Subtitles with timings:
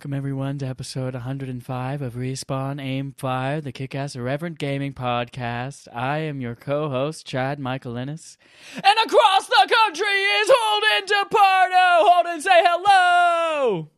[0.00, 5.88] Welcome everyone to episode 105 of Respawn Aim Fire, the kick-ass irreverent gaming podcast.
[5.94, 8.38] I am your co-host Chad Michael Ennis,
[8.76, 12.08] and across the country is Holden DePardo.
[12.08, 13.90] Holden, say hello.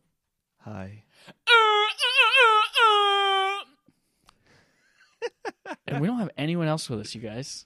[0.65, 1.05] Hi.
[5.87, 7.65] and we don't have anyone else with us, you guys.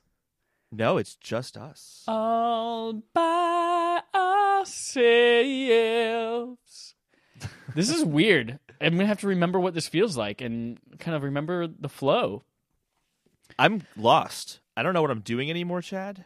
[0.72, 2.04] No, it's just us.
[2.08, 5.08] All by ourselves.
[7.76, 8.60] This is weird.
[8.80, 12.44] I'm gonna have to remember what this feels like and kind of remember the flow.
[13.58, 14.60] I'm lost.
[14.76, 16.26] I don't know what I'm doing anymore, Chad.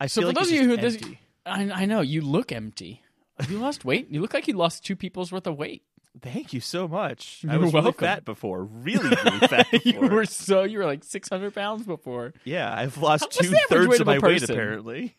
[0.00, 0.98] I So feel for like those of you who this.
[1.44, 3.02] I, I know you look empty.
[3.38, 4.08] Have you lost weight?
[4.10, 5.82] You look like you lost two people's worth of weight.
[6.22, 7.44] Thank you so much.
[7.46, 8.64] I You're was really fat before.
[8.64, 9.92] Really, really fat before.
[9.92, 12.32] you were so you were like 600 pounds before.
[12.44, 15.14] Yeah, I've lost two thirds of my weight apparently.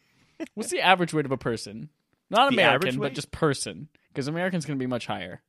[0.56, 1.90] What's the average weight of a person?
[2.30, 3.90] Not The American, but just person.
[4.18, 5.44] Because American's going to be much higher.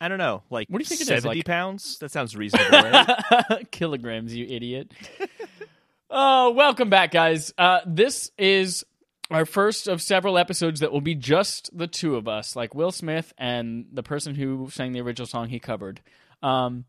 [0.00, 1.98] I don't know, like What do you think it is, seventy like- pounds?
[1.98, 3.66] That sounds reasonable, right?
[3.70, 4.90] Kilograms, you idiot.
[6.10, 7.52] oh, welcome back, guys.
[7.58, 8.86] Uh, this is
[9.30, 12.90] our first of several episodes that will be just the two of us, like Will
[12.90, 16.00] Smith and the person who sang the original song he covered.
[16.42, 16.86] Um,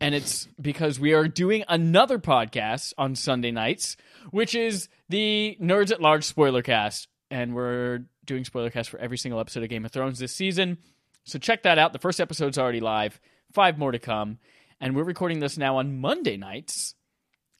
[0.00, 3.96] and it's because we are doing another podcast on Sunday nights,
[4.30, 7.08] which is the Nerds at Large spoiler cast.
[7.30, 10.78] And we're doing spoiler cast for every single episode of Game of Thrones this season.
[11.24, 11.92] So check that out.
[11.92, 13.20] The first episode's already live,
[13.52, 14.38] five more to come.
[14.80, 16.94] And we're recording this now on Monday nights.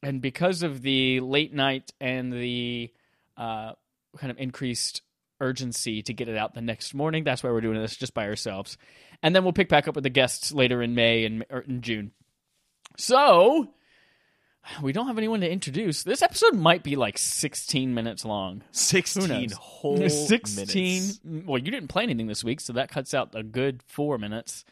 [0.02, 2.90] And because of the late night and the
[3.36, 3.72] uh,
[4.16, 5.02] kind of increased
[5.40, 8.26] urgency to get it out the next morning, that's why we're doing this just by
[8.26, 8.78] ourselves.
[9.22, 12.12] And then we'll pick back up with the guests later in May and in June.
[12.96, 13.68] So
[14.82, 16.02] we don't have anyone to introduce.
[16.02, 18.62] This episode might be like 16 minutes long.
[18.70, 21.20] Sixteen whole 16 minutes.
[21.46, 24.64] well you didn't play anything this week so that cuts out a good four minutes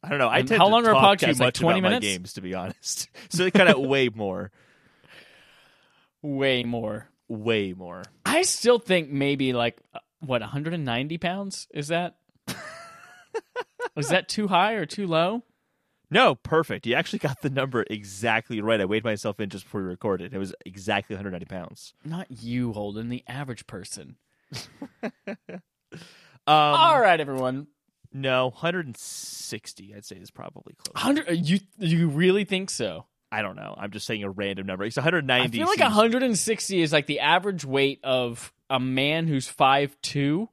[0.00, 0.28] I don't know.
[0.28, 1.88] I And tend how to long are our talk too podcasts, like much 20 about
[1.90, 2.06] minutes?
[2.06, 3.08] my games, to be honest.
[3.30, 4.52] so they cut out way more,
[6.22, 8.02] way more way more.
[8.24, 12.16] i still think maybe like uh, what 190 pounds is that
[13.98, 15.42] is that too high or too low
[16.10, 16.86] No, perfect.
[16.86, 18.80] You actually got the number exactly right.
[18.80, 20.32] I weighed myself in just before we recorded.
[20.32, 21.92] It was exactly 190 pounds.
[22.04, 24.16] not you holden the average person
[25.52, 25.64] Um,
[26.46, 27.66] all right everyone
[28.12, 29.94] No, 160.
[29.94, 30.94] I'd say is probably close.
[30.94, 33.74] 100 uh, you you really think so I don't know.
[33.76, 34.84] I'm just saying a random number.
[34.84, 35.44] It's 190.
[35.44, 40.48] i feel like seems- 160 is like the average weight of a man who's 5'2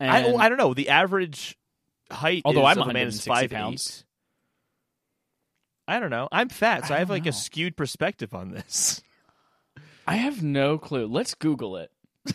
[0.00, 0.72] and I, I don't know.
[0.74, 1.58] The average
[2.10, 3.58] height Although I'm a man is 160 5'8".
[3.58, 4.04] pounds.
[5.92, 6.26] I don't know.
[6.32, 7.28] I'm fat, so I I, have like know.
[7.30, 9.02] a skewed perspective on this.
[10.06, 11.06] I have no clue.
[11.06, 11.90] Let's Google it.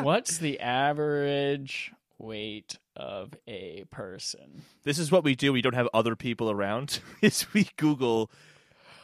[0.00, 4.62] What's the average weight of a person?
[4.84, 5.52] This is what we do.
[5.52, 7.00] We don't have other people around.
[7.20, 8.30] is we Google.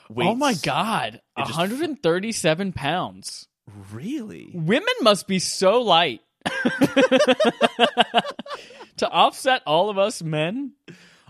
[0.08, 0.28] Weights.
[0.30, 3.48] Oh my god, It just- 137 pounds.
[3.92, 4.50] Really?
[4.54, 6.20] Women must be so light.
[8.96, 10.72] to offset all of us men,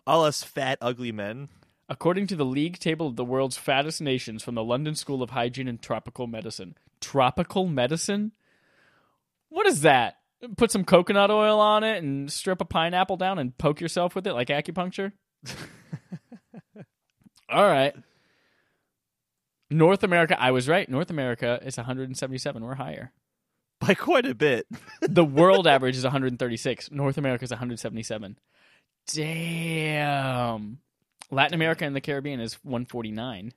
[0.06, 1.48] All us fat, ugly men.
[1.88, 5.30] According to the league table of the world's fattest nations from the London School of
[5.30, 6.76] Hygiene and Tropical Medicine.
[7.00, 8.32] Tropical medicine?
[9.48, 10.16] What is that?
[10.56, 14.26] Put some coconut oil on it and strip a pineapple down and poke yourself with
[14.26, 15.12] it like acupuncture?
[17.48, 17.94] All right.
[19.70, 20.88] North America, I was right.
[20.88, 22.64] North America is 177.
[22.64, 23.12] We're higher.
[23.80, 24.66] By quite a bit.
[25.00, 26.90] The world average is 136.
[26.90, 28.38] North America is 177.
[29.06, 30.78] Damn.
[31.30, 33.52] Latin America and the Caribbean is 149.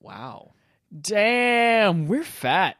[0.00, 0.52] Wow.
[0.98, 2.76] Damn, we're fat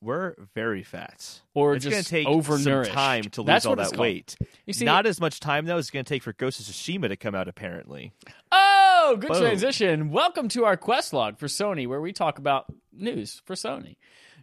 [0.00, 1.40] We're very fat.
[1.52, 2.86] or it's going just to take overnourished.
[2.86, 4.36] some time to lose That's all that weight.
[4.64, 5.76] You see, Not as much time though.
[5.76, 7.46] As it's going to take for Ghost of Tsushima to come out.
[7.48, 8.12] Apparently,
[8.52, 9.40] oh, good Boom.
[9.42, 10.10] transition.
[10.10, 13.96] Welcome to our quest log for Sony, where we talk about news for Sony.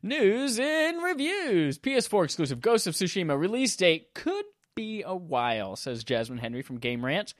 [0.03, 1.79] News and reviews.
[1.79, 4.45] PS4 exclusive Ghost of Tsushima release date could
[4.75, 7.33] be a while, says Jasmine Henry from Game Rant.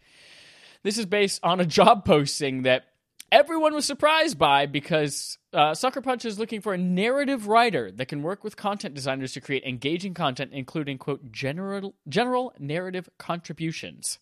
[0.84, 2.86] This is based on a job posting that
[3.32, 8.08] everyone was surprised by because uh, Sucker Punch is looking for a narrative writer that
[8.08, 14.20] can work with content designers to create engaging content, including quote general general narrative contributions.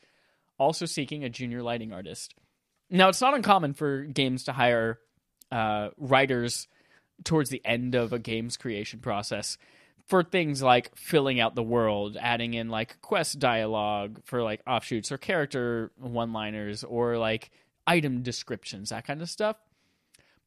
[0.58, 2.34] Also seeking a junior lighting artist.
[2.90, 5.00] Now it's not uncommon for games to hire
[5.52, 6.68] uh, writers
[7.24, 9.58] towards the end of a game's creation process
[10.08, 15.12] for things like filling out the world, adding in like quest dialogue for like offshoots
[15.12, 17.50] or character one liners or like
[17.88, 19.58] item descriptions, that kind of stuff.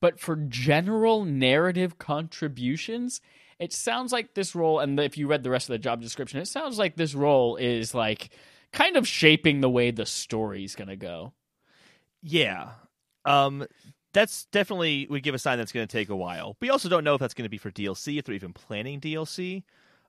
[0.00, 3.20] But for general narrative contributions,
[3.58, 6.38] it sounds like this role, and if you read the rest of the job description,
[6.38, 8.30] it sounds like this role is like
[8.72, 11.32] kind of shaping the way the story's gonna go.
[12.22, 12.70] Yeah.
[13.24, 13.66] Um,
[14.12, 16.56] that's definitely would give a sign that's going to take a while.
[16.60, 19.00] We also don't know if that's going to be for DLC, if they're even planning
[19.00, 19.64] DLC.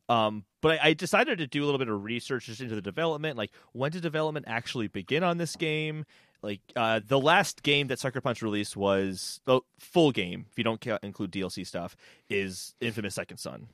[0.08, 2.82] Um, but I, I, decided to do a little bit of research just into the
[2.82, 3.38] development.
[3.38, 6.04] Like, when did development actually begin on this game?
[6.42, 10.64] Like, uh, the last game that Sucker Punch released was the full game, if you
[10.64, 11.96] don't include DLC stuff,
[12.28, 13.68] is Infamous Second Son.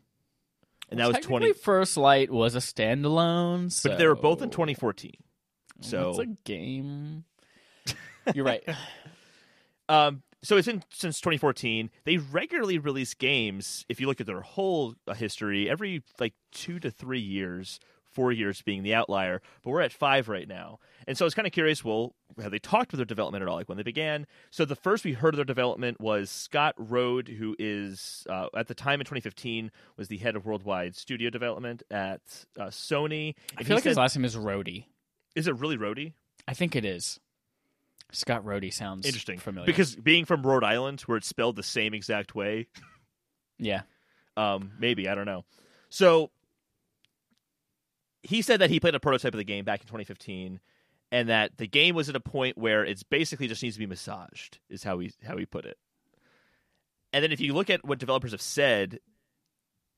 [0.89, 1.53] And well, that was twenty.
[1.53, 3.89] First Light was a standalone, so...
[3.89, 5.13] but they were both in 2014.
[5.81, 7.23] So it's a game.
[8.33, 8.63] You're right.
[9.89, 11.89] um, so it's been since 2014.
[12.03, 13.85] They regularly release games.
[13.89, 18.31] If you look at their whole uh, history, every like two to three years, four
[18.31, 19.41] years being the outlier.
[19.63, 21.83] But we're at five right now, and so I was kind of curious.
[21.83, 23.55] Well, have they talked with their development at all?
[23.55, 24.27] Like when they began.
[24.51, 28.67] So the first we heard of their development was Scott Rohde, who is uh, at
[28.67, 32.21] the time in 2015 was the head of worldwide studio development at
[32.59, 33.33] uh, Sony.
[33.57, 34.87] I feel like said, his last name is Rody.
[35.35, 36.13] Is it really Rody?
[36.47, 37.19] I think it is.
[38.11, 39.65] Scott Rody sounds interesting, familiar.
[39.65, 42.67] Because being from Rhode Island, where it's spelled the same exact way.
[43.59, 43.81] yeah.
[44.37, 45.45] Um, maybe I don't know.
[45.89, 46.31] So
[48.23, 50.59] he said that he played a prototype of the game back in 2015,
[51.11, 53.85] and that the game was at a point where it's basically just needs to be
[53.85, 54.59] massaged.
[54.69, 55.77] Is how he how he put it.
[57.13, 58.99] And then if you look at what developers have said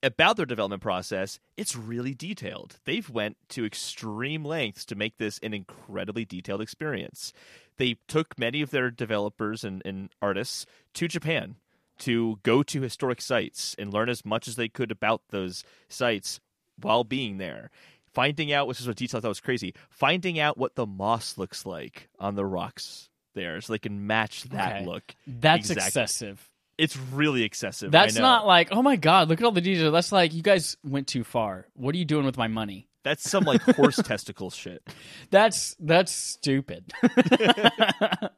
[0.03, 2.79] about their development process, it's really detailed.
[2.85, 7.33] They've went to extreme lengths to make this an incredibly detailed experience
[7.77, 10.65] they took many of their developers and, and artists
[10.95, 11.55] to Japan
[11.99, 16.39] to go to historic sites and learn as much as they could about those sites
[16.79, 17.71] while being there.
[18.13, 21.37] Finding out, which is a detail I thought was crazy, finding out what the moss
[21.37, 24.85] looks like on the rocks there so they can match that okay.
[24.85, 25.15] look.
[25.25, 25.87] That's exactly.
[25.87, 26.49] excessive.
[26.77, 27.91] It's really excessive.
[27.91, 29.93] That's not like, oh my god, look at all the details.
[29.93, 31.65] That's like, you guys went too far.
[31.73, 32.87] What are you doing with my money?
[33.03, 34.83] That's some like horse testicle shit.
[35.31, 36.91] That's that's stupid.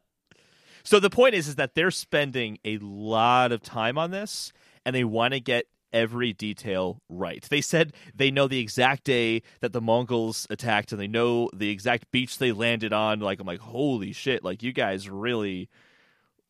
[0.84, 4.54] so the point is is that they're spending a lot of time on this
[4.86, 7.44] and they want to get every detail right.
[7.50, 11.72] They said they know the exact day that the Mongols attacked and they know the
[11.72, 13.20] exact beach they landed on.
[13.20, 15.68] Like I'm like, holy shit, like you guys really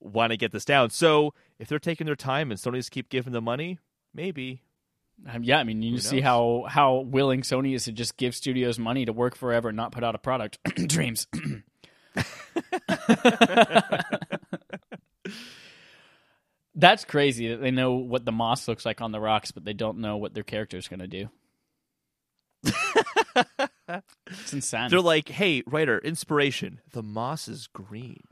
[0.02, 0.90] want to get this down.
[0.90, 3.80] So if they're taking their time and Sony's keep giving the money,
[4.14, 4.64] maybe
[5.28, 8.80] um, yeah, I mean, you see how how willing Sony is to just give studios
[8.80, 10.60] money to work forever and not put out a product.
[10.88, 11.28] Dreams.
[16.76, 19.74] That's crazy that they know what the moss looks like on the rocks, but they
[19.74, 21.30] don't know what their character is going to do.
[24.30, 24.90] it's insane.
[24.90, 26.80] They're like, "Hey, writer, inspiration.
[26.92, 28.24] The moss is green."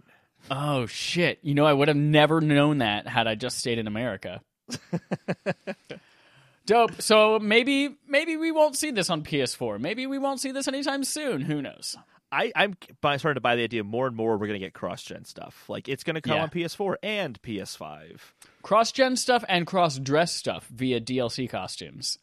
[0.49, 1.39] Oh shit!
[1.41, 4.41] You know, I would have never known that had I just stayed in America.
[6.65, 7.01] Dope.
[7.01, 9.79] So maybe maybe we won't see this on PS4.
[9.79, 11.41] Maybe we won't see this anytime soon.
[11.41, 11.95] Who knows?
[12.31, 15.01] I, I'm starting to buy the idea more and more we're going to get cross
[15.01, 15.63] gen stuff.
[15.69, 16.43] Like it's going to come yeah.
[16.43, 18.19] on PS4 and PS5.
[18.63, 22.19] Cross gen stuff and cross dress stuff via DLC costumes.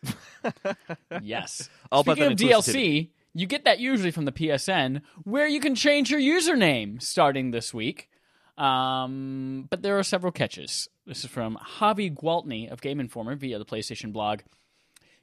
[1.23, 1.71] yes.
[1.91, 6.11] All Speaking of DLC, you get that usually from the PSN, where you can change
[6.11, 8.11] your username starting this week.
[8.56, 10.88] Um, but there are several catches.
[11.06, 14.40] This is from Javy Gwaltney of Game Informer via the PlayStation blog.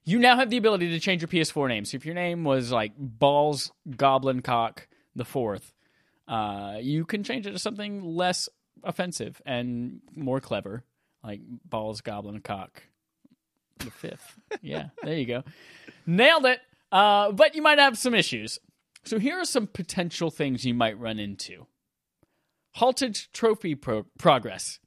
[0.04, 1.86] You now have the ability to change your PS4 name.
[1.86, 5.74] So if your name was like Balls Goblin Cock the Fourth,
[6.28, 8.50] uh, you can change it to something less
[8.84, 10.84] offensive and more clever,
[11.24, 12.84] like Balls Goblin Cock
[13.78, 14.40] the Fifth.
[14.62, 15.44] yeah, there you go.
[16.06, 16.60] Nailed it.
[16.92, 18.60] Uh, but you might have some issues.
[19.04, 21.66] So here are some potential things you might run into
[22.74, 24.80] halted trophy pro- progress.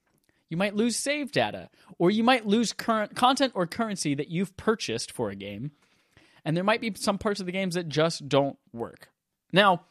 [0.50, 4.57] You might lose save data, or you might lose current content or currency that you've
[4.57, 5.73] purchased for a game.
[6.45, 9.09] And there might be some parts of the games that just don't work.
[9.53, 9.87] Now,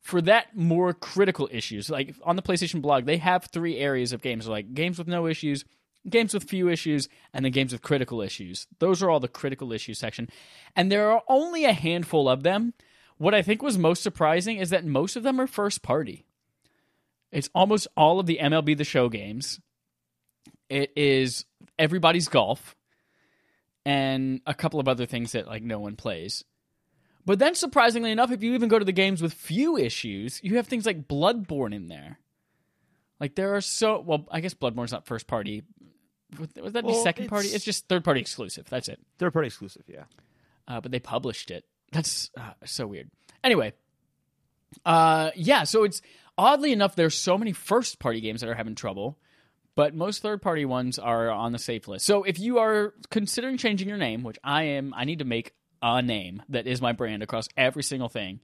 [0.00, 4.22] for that more critical issues, like on the PlayStation blog, they have three areas of
[4.22, 5.64] games like games with no issues,
[6.08, 8.66] games with few issues, and then games with critical issues.
[8.78, 10.28] Those are all the critical issues section.
[10.74, 12.74] And there are only a handful of them.
[13.18, 16.24] What I think was most surprising is that most of them are first party.
[17.32, 19.60] It's almost all of the MLB The Show games.
[20.68, 21.44] It is
[21.78, 22.74] everybody's golf
[23.84, 26.44] and a couple of other things that like no one plays.
[27.24, 30.56] But then surprisingly enough, if you even go to the games with few issues, you
[30.56, 32.18] have things like Bloodborne in there.
[33.20, 35.62] Like there are so well, I guess Bloodborne's not first party.
[36.38, 37.48] Would that be well, second party?
[37.48, 38.66] It's just third party exclusive.
[38.68, 39.00] That's it.
[39.18, 40.04] Third party exclusive, yeah.
[40.66, 41.64] Uh, but they published it.
[41.92, 43.10] That's uh, so weird.
[43.42, 43.72] Anyway,
[44.84, 45.64] uh, yeah.
[45.64, 46.02] So it's
[46.38, 49.18] oddly enough, there's so many first party games that are having trouble,
[49.74, 52.06] but most third party ones are on the safe list.
[52.06, 55.52] So if you are considering changing your name, which I am, I need to make
[55.82, 58.40] a name that is my brand across every single thing.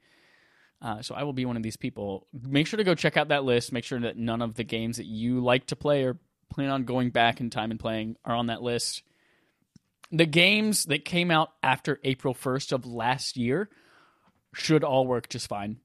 [0.83, 2.27] Uh, so I will be one of these people.
[2.33, 3.73] Make sure to go check out that list.
[3.73, 6.19] Make sure that none of the games that you like to play or
[6.51, 9.03] plan on going back in time and playing are on that list.
[10.13, 13.71] The games that came out after April 1st of last year
[14.53, 15.81] should all work just fine.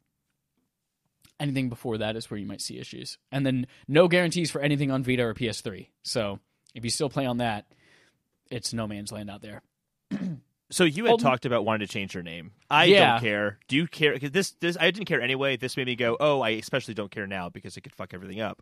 [1.40, 3.18] Anything before that is where you might see issues.
[3.32, 5.88] And then no guarantees for anything on Vita or PS3.
[6.04, 6.40] So
[6.76, 7.66] if you still play on that,
[8.52, 9.62] it's no man's land out there.
[10.72, 12.52] So you had Well, talked about wanting to change your name.
[12.70, 13.14] I Yeah.
[13.14, 13.58] don't care.
[13.68, 14.20] Do you care?
[14.20, 15.58] 'cause this, this, I didn't care anyway.
[15.58, 18.40] This made me go, oh, I especially don't care now because it could fuck everything
[18.40, 18.62] up.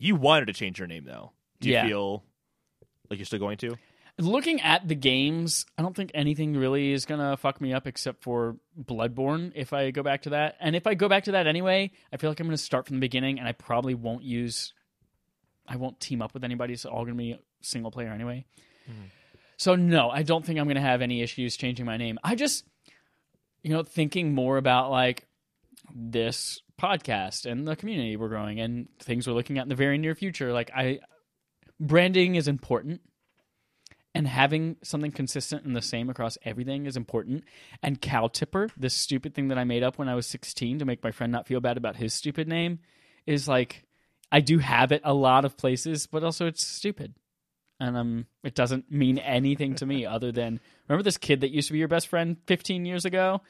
[0.00, 1.30] You wanted to change your name though.
[1.60, 1.86] Do you Yeah.
[1.86, 2.24] feel
[3.08, 3.76] like you're still going to?
[4.18, 8.22] Looking at the games, I don't think anything really is gonna fuck me up except
[8.22, 10.56] for Bloodborne if I go back to that.
[10.60, 12.96] And if I go back to that anyway, I feel like I'm gonna start from
[12.96, 14.74] the beginning and I probably won't use
[15.66, 18.44] I won't team up with anybody, it's all gonna be single player anyway.
[18.90, 19.06] Mm-hmm.
[19.56, 22.18] So no, I don't think I'm gonna have any issues changing my name.
[22.22, 22.64] I just
[23.62, 25.26] you know, thinking more about like
[25.94, 29.98] this podcast and the community we're growing and things we're looking at in the very
[29.98, 30.52] near future.
[30.52, 31.00] Like I
[31.80, 33.00] branding is important
[34.14, 37.44] and having something consistent and the same across everything is important.
[37.82, 40.84] And Cow Tipper, this stupid thing that I made up when I was 16 to
[40.84, 42.80] make my friend not feel bad about his stupid name,
[43.26, 43.84] is like
[44.30, 47.14] I do have it a lot of places, but also it's stupid.
[47.80, 51.68] And um, it doesn't mean anything to me other than remember this kid that used
[51.68, 53.40] to be your best friend 15 years ago?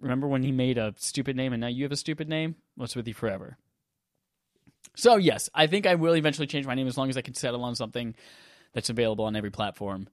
[0.00, 2.56] Remember when he made a stupid name and now you have a stupid name?
[2.76, 3.56] What's with you forever?
[4.94, 7.34] So yes, I think I will eventually change my name as long as I can
[7.34, 8.14] settle on something
[8.78, 10.06] that's available on every platform.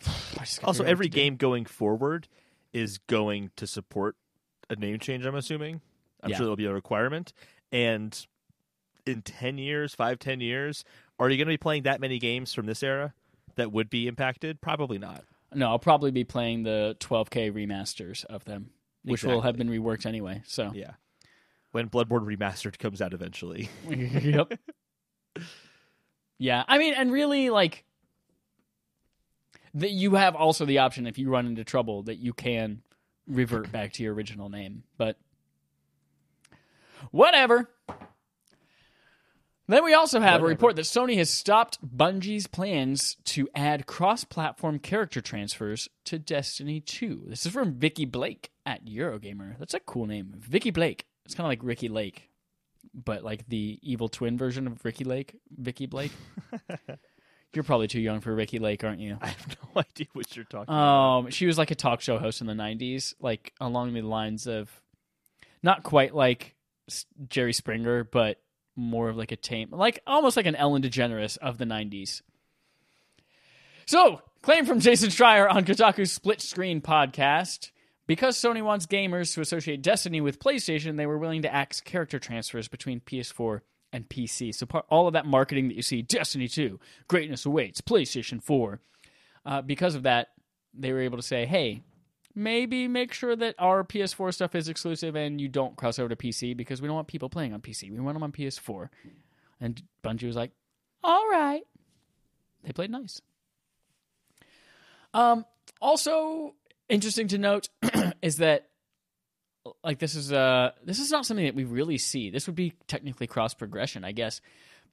[0.06, 1.14] I just gotta Also, figure out what every to do.
[1.16, 2.26] game going forward
[2.72, 4.16] is going to support
[4.68, 5.24] a name change.
[5.24, 5.80] I'm assuming.
[6.22, 6.36] I'm Yeah.
[6.38, 7.32] sure there'll be a requirement.
[7.70, 8.26] And
[9.06, 10.84] in ten years, five, ten years,
[11.20, 13.14] are you going to be playing that many games from this era
[13.54, 14.60] that would be impacted?
[14.60, 15.22] Probably not.
[15.54, 18.70] No, I'll probably be playing the 12K remasters of them,
[19.04, 20.42] which will have been reworked anyway.
[20.46, 20.94] So Yeah.
[21.70, 23.68] When Bloodborne Remastered comes out eventually.
[23.88, 24.52] yep.
[26.38, 27.84] Yeah, I mean, and really, like,
[29.74, 32.82] that you have also the option if you run into trouble that you can
[33.26, 35.18] revert back to your original name, but
[37.10, 37.70] whatever.
[39.68, 44.78] Then we also have a report that Sony has stopped Bungie's plans to add cross-platform
[44.78, 47.24] character transfers to Destiny 2.
[47.26, 49.58] This is from Vikki Blake at Eurogamer.
[49.58, 51.06] That's a cool name, Vikki Blake.
[51.24, 52.30] It's kind of like Ricky Lake,
[52.96, 56.12] but like the evil twin version of Ricky Lake, Vikki Blake.
[57.52, 59.18] You're probably too young for Ricky Lake, aren't you?
[59.22, 61.18] I have no idea what you're talking about.
[61.18, 64.46] Um, she was like a talk show host in the '90s, like along the lines
[64.46, 64.70] of,
[65.62, 66.54] not quite like
[67.28, 68.40] Jerry Springer, but
[68.74, 72.22] more of like a tame, like almost like an Ellen DeGeneres of the '90s.
[73.86, 77.70] So, claim from Jason Schreier on Kotaku's Split Screen podcast.
[78.06, 82.18] Because Sony wants gamers to associate Destiny with PlayStation, they were willing to axe character
[82.18, 84.54] transfers between PS4 and PC.
[84.54, 88.80] So, part, all of that marketing that you see, Destiny 2, greatness awaits, PlayStation 4.
[89.44, 90.28] Uh, because of that,
[90.72, 91.82] they were able to say, hey,
[92.34, 96.16] maybe make sure that our PS4 stuff is exclusive and you don't cross over to
[96.16, 97.90] PC because we don't want people playing on PC.
[97.90, 98.88] We want them on PS4.
[99.60, 100.52] And Bungie was like,
[101.02, 101.62] all right.
[102.62, 103.22] They played nice.
[105.14, 105.46] Um,
[105.80, 106.54] also
[106.88, 107.68] interesting to note
[108.22, 108.68] is that
[109.82, 112.30] like this is uh this is not something that we really see.
[112.30, 114.40] This would be technically cross progression, I guess.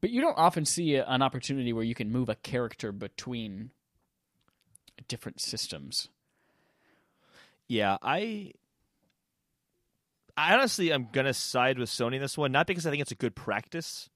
[0.02, 3.72] But you don't often see a, an opportunity where you can move a character between
[5.08, 6.10] different systems.
[7.68, 8.54] Yeah, I
[10.36, 13.12] I honestly I'm gonna side with Sony in this one, not because I think it's
[13.12, 14.10] a good practice,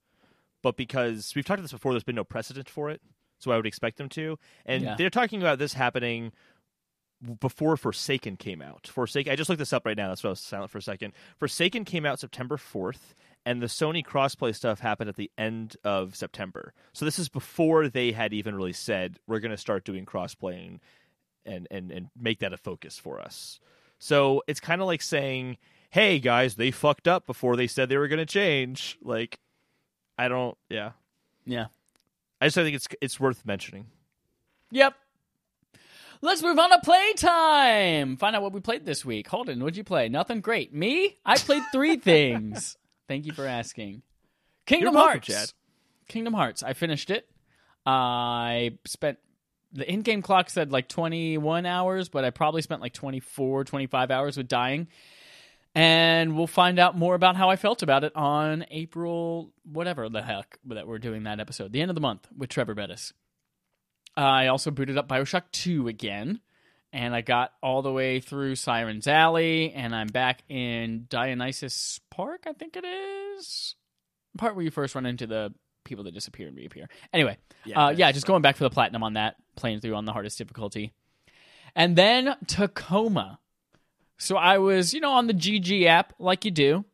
[0.61, 3.01] but because we've talked about this before, there's been no precedent for it.
[3.39, 4.39] So I would expect them to.
[4.65, 4.95] And Yeah.
[4.97, 6.31] they're talking about this happening
[7.39, 8.87] before Forsaken came out.
[8.87, 10.81] Forsaken I just looked this up right now, that's why I was silent for a
[10.81, 11.13] second.
[11.37, 16.15] Forsaken came out September fourth, and the Sony crossplay stuff happened at the end of
[16.15, 16.73] September.
[16.93, 20.79] So this is before they had even really said we're gonna start doing crossplaying
[21.45, 23.59] and and and make that a focus for us.
[23.99, 25.57] So it's kind of like saying,
[25.89, 29.39] "Hey guys, they fucked up before they said they were going to change." Like,
[30.17, 30.57] I don't.
[30.69, 30.91] Yeah,
[31.45, 31.67] Yeah.
[32.39, 33.87] I just think it's it's worth mentioning.
[34.71, 34.93] Yep.
[36.21, 38.17] Let's move on to playtime.
[38.17, 39.27] Find out what we played this week.
[39.27, 40.09] Holden, what'd you play?
[40.09, 40.73] Nothing great.
[40.73, 41.17] Me?
[41.25, 42.77] I played three things.
[43.07, 44.01] Thank you for asking.
[44.65, 45.53] Kingdom You're Hearts.
[46.07, 46.63] Kingdom Hearts.
[46.63, 47.29] I finished it.
[47.85, 49.17] I spent
[49.71, 54.37] the in-game clock said like 21 hours, but I probably spent like 24, 25 hours
[54.37, 54.87] with dying.
[55.75, 60.21] and we'll find out more about how I felt about it on April, whatever the
[60.23, 63.13] heck that we're doing that episode, the end of the month with Trevor Bettis.
[64.17, 66.41] I also booted up Bioshock 2 again,
[66.91, 72.45] and I got all the way through Siren's Alley, and I'm back in Dionysus Park,
[72.47, 73.75] I think it is.
[74.35, 76.89] Part where you first run into the people that disappear and reappear.
[77.13, 77.37] Anyway,
[77.75, 80.39] uh, yeah, just going back for the platinum on that, playing through on the hardest
[80.39, 80.93] difficulty.
[81.75, 83.39] And then Tacoma.
[84.17, 86.85] So I was, you know, on the GG app, like you do.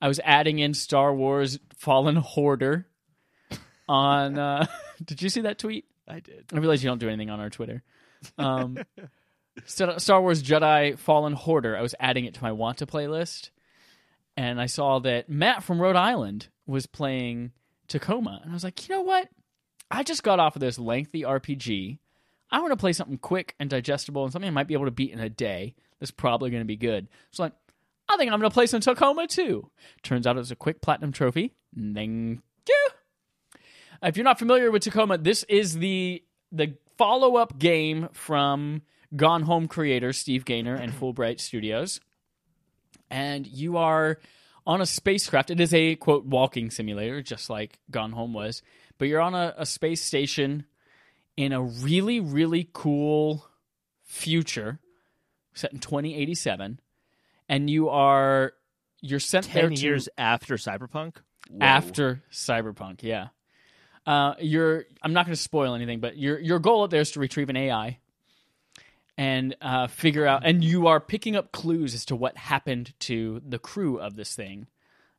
[0.00, 2.86] I was adding in Star Wars Fallen Hoarder
[3.86, 4.38] on.
[4.38, 4.66] Uh,
[5.04, 5.84] did you see that tweet?
[6.08, 6.46] I did.
[6.52, 7.82] I realize you don't do anything on our Twitter.
[8.38, 8.78] Um,
[9.66, 11.76] Star Wars Jedi Fallen Hoarder.
[11.76, 13.50] I was adding it to my want to playlist,
[14.36, 17.52] and I saw that Matt from Rhode Island was playing
[17.88, 19.28] Tacoma, and I was like, you know what?
[19.90, 21.98] I just got off of this lengthy RPG.
[22.50, 24.90] I want to play something quick and digestible, and something I might be able to
[24.90, 25.74] beat in a day.
[25.98, 27.08] That's probably going to be good.
[27.30, 27.52] So like,
[28.08, 29.70] I think I'm going to play some Tacoma too.
[30.02, 31.54] Turns out it was a quick platinum trophy.
[32.64, 32.88] Thank you.
[34.02, 36.22] If you're not familiar with Tacoma, this is the
[36.52, 38.82] the follow up game from
[39.14, 42.00] Gone Home creator Steve Gaynor and Fullbright Studios,
[43.10, 44.18] and you are
[44.66, 45.50] on a spacecraft.
[45.50, 48.62] It is a quote walking simulator, just like Gone Home was,
[48.98, 50.64] but you're on a, a space station
[51.36, 53.46] in a really really cool
[54.02, 54.78] future
[55.54, 56.80] set in 2087,
[57.48, 58.52] and you are
[59.00, 61.16] you're sent there Ten to- years after Cyberpunk.
[61.48, 61.58] Whoa.
[61.60, 63.02] after Cyberpunk.
[63.04, 63.28] Yeah,
[64.06, 64.84] uh, you're.
[65.02, 67.50] I'm not going to spoil anything, but your your goal up there is to retrieve
[67.50, 67.98] an AI
[69.18, 70.42] and uh, figure out.
[70.44, 74.34] And you are picking up clues as to what happened to the crew of this
[74.34, 74.66] thing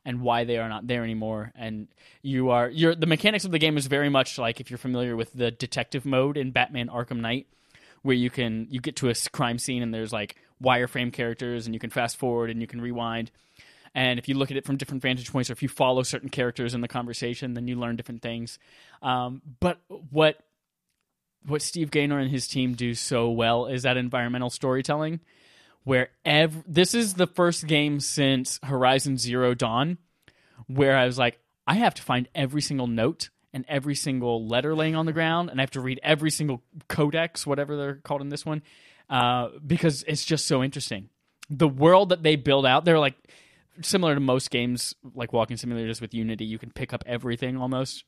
[0.06, 1.52] and why they are not there anymore.
[1.56, 1.88] And
[2.22, 2.70] you are.
[2.70, 5.52] You're the mechanics of the game is very much like if you're familiar with the
[5.52, 7.48] detective mode in Batman Arkham Knight.
[8.04, 11.74] Where you can you get to a crime scene and there's like wireframe characters and
[11.74, 13.32] you can fast forward and you can rewind
[13.98, 16.30] and if you look at it from different vantage points or if you follow certain
[16.30, 18.60] characters in the conversation then you learn different things.
[19.02, 20.40] Um, but what
[21.46, 25.20] what steve gaynor and his team do so well is that environmental storytelling
[25.84, 26.10] where
[26.68, 29.98] this is the first game since horizon zero dawn
[30.66, 34.76] where i was like i have to find every single note and every single letter
[34.76, 38.22] laying on the ground and i have to read every single codex whatever they're called
[38.22, 38.62] in this one
[39.10, 41.10] uh, because it's just so interesting.
[41.50, 43.16] The world that they build out they're like
[43.82, 48.04] similar to most games like walking simulators with unity you can pick up everything almost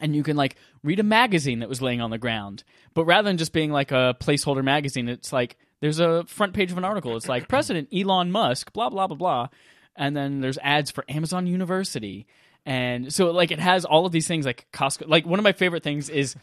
[0.00, 2.62] and you can like read a magazine that was laying on the ground.
[2.94, 6.72] But rather than just being like a placeholder magazine it's like there's a front page
[6.72, 7.16] of an article.
[7.16, 9.48] It's like president elon musk blah blah blah blah.
[9.96, 12.26] And then there's ads for amazon university.
[12.66, 15.52] And so like it has all of these things like costco like one of my
[15.52, 16.36] favorite things is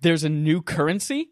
[0.00, 1.30] there's a new currency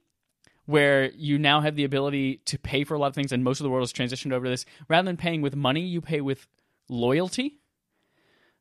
[0.66, 3.60] where you now have the ability to pay for a lot of things, and most
[3.60, 4.66] of the world has transitioned over to this.
[4.88, 6.46] Rather than paying with money, you pay with
[6.88, 7.60] loyalty.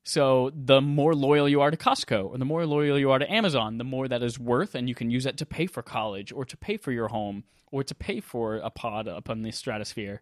[0.04, 3.32] So the more loyal you are to Costco, or the more loyal you are to
[3.32, 6.32] Amazon, the more that is worth, and you can use that to pay for college,
[6.32, 9.52] or to pay for your home, or to pay for a pod up on the
[9.52, 10.22] stratosphere.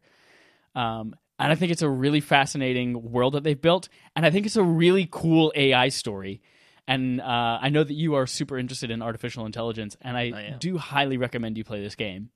[0.74, 4.46] Um, and I think it's a really fascinating world that they've built, and I think
[4.46, 6.42] it's a really cool AI story.
[6.88, 10.78] And uh, I know that you are super interested in artificial intelligence, and I, do
[10.78, 12.30] highly recommend you play this game.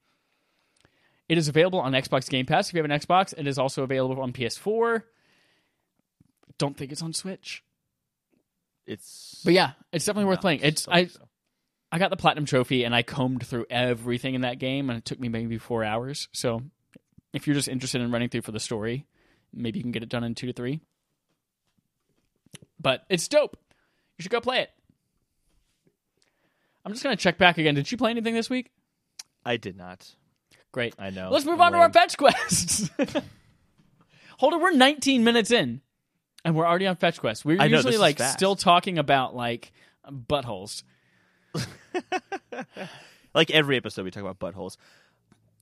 [1.27, 3.33] It is available on Xbox Game Pass if you have an Xbox.
[3.37, 5.03] It is also available on PS4.
[6.57, 7.63] Don't think it's on Switch,
[8.85, 10.61] It's but yeah, it's definitely worth playing.
[10.63, 11.19] It's I so.
[11.91, 15.05] I got the platinum trophy and I combed through everything in that game, and it
[15.05, 16.29] took me maybe four hours.
[16.31, 16.63] So
[17.33, 19.05] if you're just interested in running through for the story,
[19.53, 20.79] maybe you can get it done in two to three.
[22.79, 23.57] But it's dope.
[24.17, 24.71] You should go play it.
[26.85, 27.75] I'm just gonna check back again.
[27.75, 28.71] Did you play anything this week?
[29.45, 30.07] I did not.
[30.71, 30.95] Great.
[30.97, 31.29] I know.
[31.31, 32.89] Let's move I'm on to our fetch quests.
[34.37, 35.81] Hold it, we're 19 minutes in,
[36.45, 37.43] and we're already on fetch quests.
[37.43, 39.71] We're I know, usually like still talking about like
[40.09, 40.83] buttholes.
[43.37, 44.77] Like every episode, we talk about buttholes.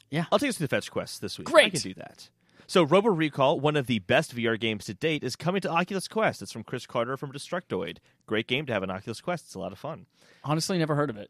[0.10, 0.26] Yeah.
[0.32, 1.50] I'll take us to the fetch quest this week.
[1.50, 1.74] I Great.
[1.74, 2.30] can do that.
[2.68, 6.08] So, Robo Recall, one of the best VR games to date, is coming to Oculus
[6.08, 6.42] Quest.
[6.42, 7.98] It's from Chris Carter from Destructoid.
[8.26, 9.46] Great game to have an Oculus Quest.
[9.46, 10.06] It's a lot of fun.
[10.44, 11.30] Honestly, never heard of it.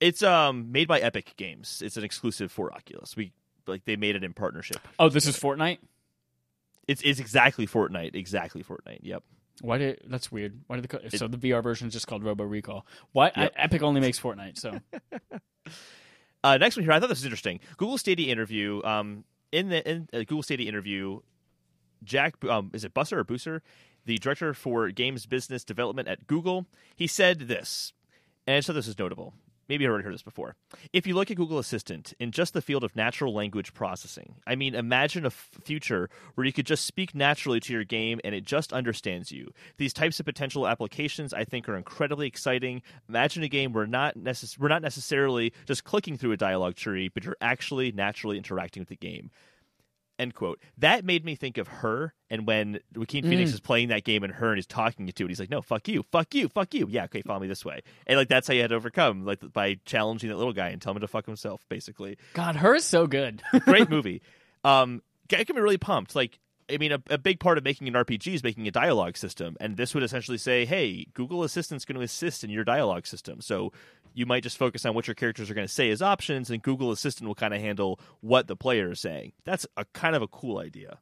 [0.00, 1.82] It's um made by Epic Games.
[1.84, 3.16] It's an exclusive for Oculus.
[3.16, 3.32] We
[3.66, 4.78] like they made it in partnership.
[4.98, 5.78] Oh, this is Fortnite.
[6.88, 8.14] It's it's exactly Fortnite.
[8.16, 9.00] Exactly Fortnite.
[9.02, 9.22] Yep.
[9.60, 10.60] Why did that's weird?
[10.66, 12.84] Why did the so the VR version is just called Robo Recall?
[13.12, 13.52] Why Yep.
[13.56, 14.58] I, Epic only makes Fortnite?
[14.58, 14.78] So
[16.44, 17.60] Uh, next one here, I thought this was interesting.
[17.76, 18.82] Google Stadia interview.
[18.82, 21.20] Um, in the in a Google Stadia interview,
[22.02, 23.60] Jack um, is it Busser or Booser,
[24.04, 27.92] the director for games business development at Google, he said this,
[28.46, 29.34] and I just thought this was notable.
[29.68, 30.54] Maybe I already heard this before.
[30.92, 34.54] If you look at Google Assistant in just the field of natural language processing, I
[34.54, 38.34] mean, imagine a f- future where you could just speak naturally to your game and
[38.34, 39.52] it just understands you.
[39.76, 42.82] These types of potential applications, I think, are incredibly exciting.
[43.08, 47.08] Imagine a game where not necess- we're not necessarily just clicking through a dialogue tree,
[47.08, 49.30] but you're actually naturally interacting with the game.
[50.18, 50.60] End quote.
[50.78, 53.54] That made me think of her, and when Joaquin Phoenix Mm.
[53.54, 55.88] is playing that game and her and he's talking to it, he's like, "No, fuck
[55.88, 58.54] you, fuck you, fuck you." Yeah, okay, follow me this way, and like that's how
[58.54, 61.24] you had to overcome, like by challenging that little guy and tell him to fuck
[61.26, 62.18] himself, basically.
[62.34, 63.42] God, her is so good.
[63.60, 64.20] Great movie.
[64.64, 66.14] Um, I can be really pumped.
[66.14, 66.38] Like,
[66.70, 69.56] I mean, a, a big part of making an RPG is making a dialogue system,
[69.60, 73.40] and this would essentially say, "Hey, Google Assistant's going to assist in your dialogue system."
[73.40, 73.72] So
[74.14, 76.62] you might just focus on what your characters are going to say as options, and
[76.62, 79.32] Google Assistant will kind of handle what the player is saying.
[79.44, 80.98] That's a kind of a cool idea.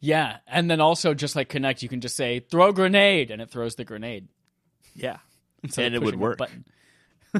[0.00, 3.50] yeah, and then also just like Kinect, you can just say "throw grenade" and it
[3.50, 4.28] throws the grenade.
[4.94, 5.18] Yeah.
[5.76, 6.38] And it would work.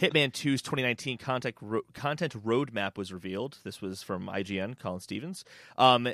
[0.00, 3.58] Hitman 2's 2019 content ro- content roadmap was revealed.
[3.62, 5.44] This was from IGN, Colin Stevens.
[5.78, 6.08] Um,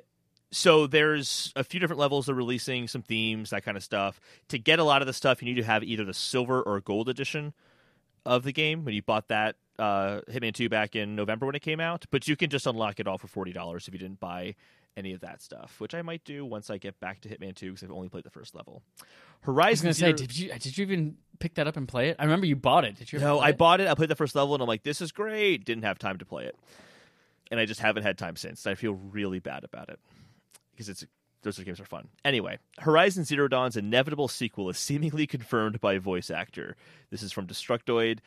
[0.53, 4.21] so there's a few different levels they're releasing, some themes, that kind of stuff.
[4.49, 6.81] To get a lot of the stuff, you need to have either the silver or
[6.81, 7.53] gold edition
[8.27, 11.63] of the game when you bought that uh, Hitman 2 back in November when it
[11.63, 12.05] came out.
[12.11, 14.55] But you can just unlock it all for forty dollars if you didn't buy
[14.97, 17.67] any of that stuff, which I might do once I get back to Hitman 2
[17.71, 18.83] because I've only played the first level.
[19.01, 19.07] I was
[19.43, 22.17] Horizon gonna say, did you did you even pick that up and play it?
[22.19, 22.97] I remember you bought it.
[22.97, 23.21] Did you?
[23.21, 23.59] No, I it?
[23.59, 23.87] bought it.
[23.89, 26.27] I played the first level, and I'm like, "This is great." Didn't have time to
[26.27, 26.57] play it,
[27.51, 28.67] and I just haven't had time since.
[28.67, 30.01] I feel really bad about it
[30.81, 31.05] because it's
[31.43, 32.09] those games are fun.
[32.25, 36.77] Anyway, Horizon Zero Dawn's inevitable sequel is seemingly confirmed by voice actor.
[37.11, 38.19] This is from Destructoid.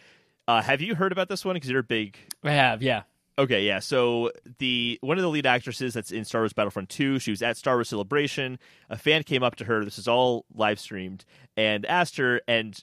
[0.48, 1.56] Uh, have you heard about this one?
[1.56, 2.84] Because you're a big I have.
[2.84, 3.04] Yeah.
[3.40, 3.80] Okay, yeah.
[3.80, 7.42] So the one of the lead actresses that's in Star Wars Battlefront 2, she was
[7.42, 8.60] at Star Wars Celebration.
[8.92, 9.84] A fan came up to her.
[9.84, 11.26] This is all live streamed
[11.58, 12.80] and asked her, and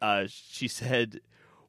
[0.00, 1.20] uh, she said,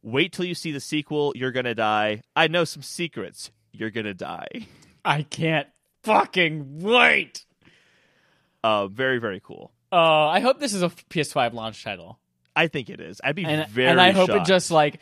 [0.01, 1.33] "Wait till you see the sequel.
[1.35, 2.21] You're gonna die.
[2.37, 3.51] I know some secrets.
[3.73, 4.67] You're gonna die."
[5.03, 5.67] I can't
[6.07, 7.45] fucking wait.
[8.63, 9.71] Uh, very very cool.
[9.91, 12.19] Uh, I hope this is a PS5 launch title,
[12.55, 13.21] I think it is.
[13.23, 14.99] I'd be and very and I hope it just like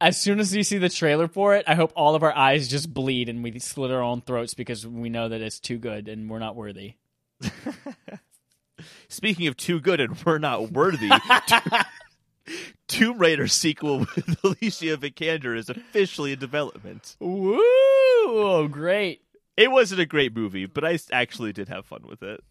[0.00, 2.68] as soon as you see the trailer for it, I hope all of our eyes
[2.68, 6.08] just bleed and we slit our own throats because we know that it's too good
[6.08, 6.94] and we're not worthy.
[9.08, 11.10] Speaking of too good and we're not worthy.
[12.88, 17.16] Tomb Raider sequel with Alicia Vikander is officially in development.
[17.18, 17.58] Woo!
[17.60, 19.22] Oh, great.
[19.58, 22.44] It wasn't a great movie, but I actually did have fun with it.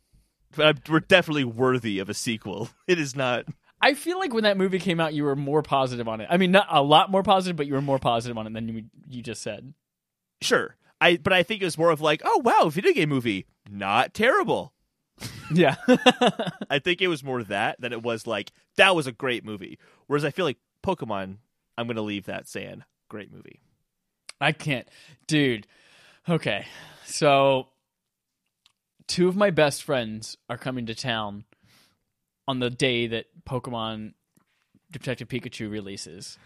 [0.54, 2.70] But I'm, we're definitely worthy of a sequel.
[2.88, 3.46] It is not.
[3.82, 6.28] I feel like when that movie came out, you were more positive on it.
[6.30, 8.68] I mean, not a lot more positive, but you were more positive on it than
[8.68, 9.74] you, you just said.
[10.42, 11.16] Sure, I.
[11.16, 14.74] But I think it was more of like, oh wow, video game movie, not terrible.
[15.50, 15.76] Yeah.
[16.70, 19.80] I think it was more that than it was like that was a great movie.
[20.08, 21.38] Whereas I feel like Pokemon,
[21.78, 23.62] I'm going to leave that saying great movie.
[24.42, 24.90] I can't.
[25.26, 25.66] Dude.
[26.28, 26.66] Okay.
[27.08, 27.68] So
[29.08, 31.46] two of my best friends are coming to town
[32.48, 34.14] on the day that Pokemon
[34.92, 36.38] Detective Pikachu releases.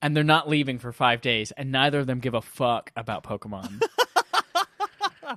[0.00, 3.24] And they're not leaving for 5 days and neither of them give a fuck about
[3.24, 3.82] Pokemon.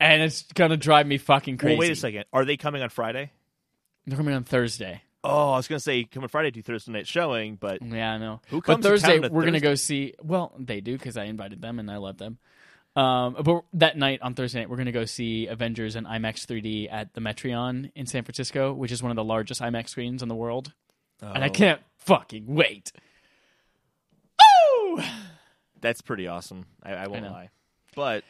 [0.00, 1.74] and it's going to drive me fucking crazy.
[1.74, 2.24] Well, wait a second.
[2.32, 3.30] Are they coming on Friday?
[4.06, 5.02] They're coming on Thursday.
[5.22, 8.12] Oh, I was going to say come on Friday do Thursday night showing, but Yeah,
[8.12, 8.40] I know.
[8.48, 10.12] Who but comes to Thursday on we're gonna go see.
[10.22, 12.38] Well, they do because I invited them and I love them.
[12.96, 16.88] Um, but that night on Thursday night, we're gonna go see Avengers in IMAX 3D
[16.92, 20.28] at the Metreon in San Francisco, which is one of the largest IMAX screens in
[20.28, 20.72] the world,
[21.20, 22.92] and I Oh, can't fucking wait.
[24.38, 25.02] Woo!
[25.80, 26.66] That's pretty awesome.
[26.82, 27.30] I, I won't know.
[27.32, 27.50] lie,
[27.96, 28.24] but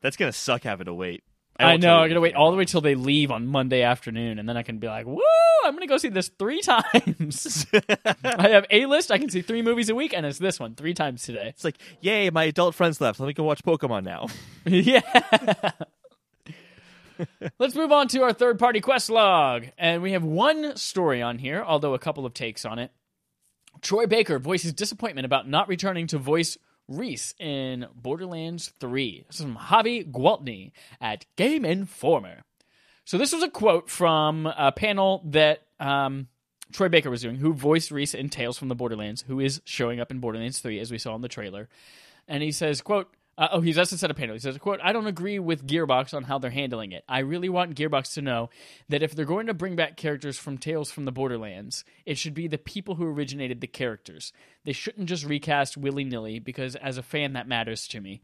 [0.00, 1.22] that's going to suck having to wait.
[1.62, 1.96] I, know.
[1.96, 4.56] I'm I gotta wait all the way till they leave on Monday afternoon, and then
[4.56, 5.20] I can be like, "Woo!
[5.64, 7.66] I'm gonna go see this three times."
[8.24, 9.10] I have a list.
[9.10, 11.48] I can see three movies a week, and it's this one three times today.
[11.48, 13.20] It's like, yay, my adult friends left.
[13.20, 14.26] Let me go watch Pokemon now.
[14.64, 15.02] yeah.
[17.58, 19.66] Let's move on to our third party quest log.
[19.78, 22.90] And we have one story on here, although a couple of takes on it.
[23.80, 26.56] Troy Baker voices disappointment about not returning to voice
[26.88, 29.24] Rhys in Borderlands 3.
[29.26, 32.42] This is from Javy Gwaltney at Game Informer.
[33.04, 36.28] So this was a quote from a panel that um,
[36.72, 40.00] Troy Baker was doing, who voiced Rhys in Tales from the Borderlands, who is showing
[40.00, 41.68] up in Borderlands 3, as we saw in the trailer.
[42.28, 44.34] And he says, quote, uh, oh, he's also said of panel.
[44.34, 47.02] He says, quote, I don't agree with Gearbox on how they're handling it.
[47.08, 48.50] I really want Gearbox to know
[48.90, 52.34] that if they're going to bring back characters from Tales from the Borderlands, it should
[52.34, 54.32] be the people who originated the characters.
[54.64, 58.20] They shouldn't just recast willy nilly because as a fan, that matters to me.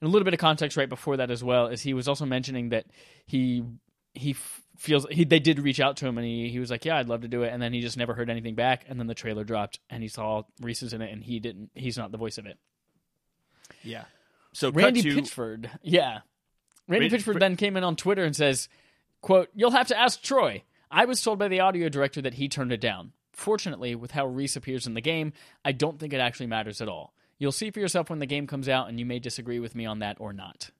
[0.00, 2.24] And a little bit of context right before that as well is he was also
[2.24, 2.86] mentioning that
[3.26, 3.62] he
[4.14, 4.34] he
[4.76, 7.08] feels he they did reach out to him and he, he was like yeah i'd
[7.08, 9.14] love to do it and then he just never heard anything back and then the
[9.14, 12.36] trailer dropped and he saw rhys's in it and he didn't he's not the voice
[12.36, 12.58] of it
[13.82, 14.04] Yeah.
[14.52, 16.20] So randy to, pitchford yeah
[16.88, 18.68] randy Randy- pitchford then came in on twitter and says
[19.20, 22.48] quote you'll have to ask troy i was told by the audio director that he
[22.48, 25.32] turned it down fortunately with how rhys appears in the game
[25.64, 28.46] i don't think it actually matters at all you'll see for yourself when the game
[28.46, 30.70] comes out and you may disagree with me on that or not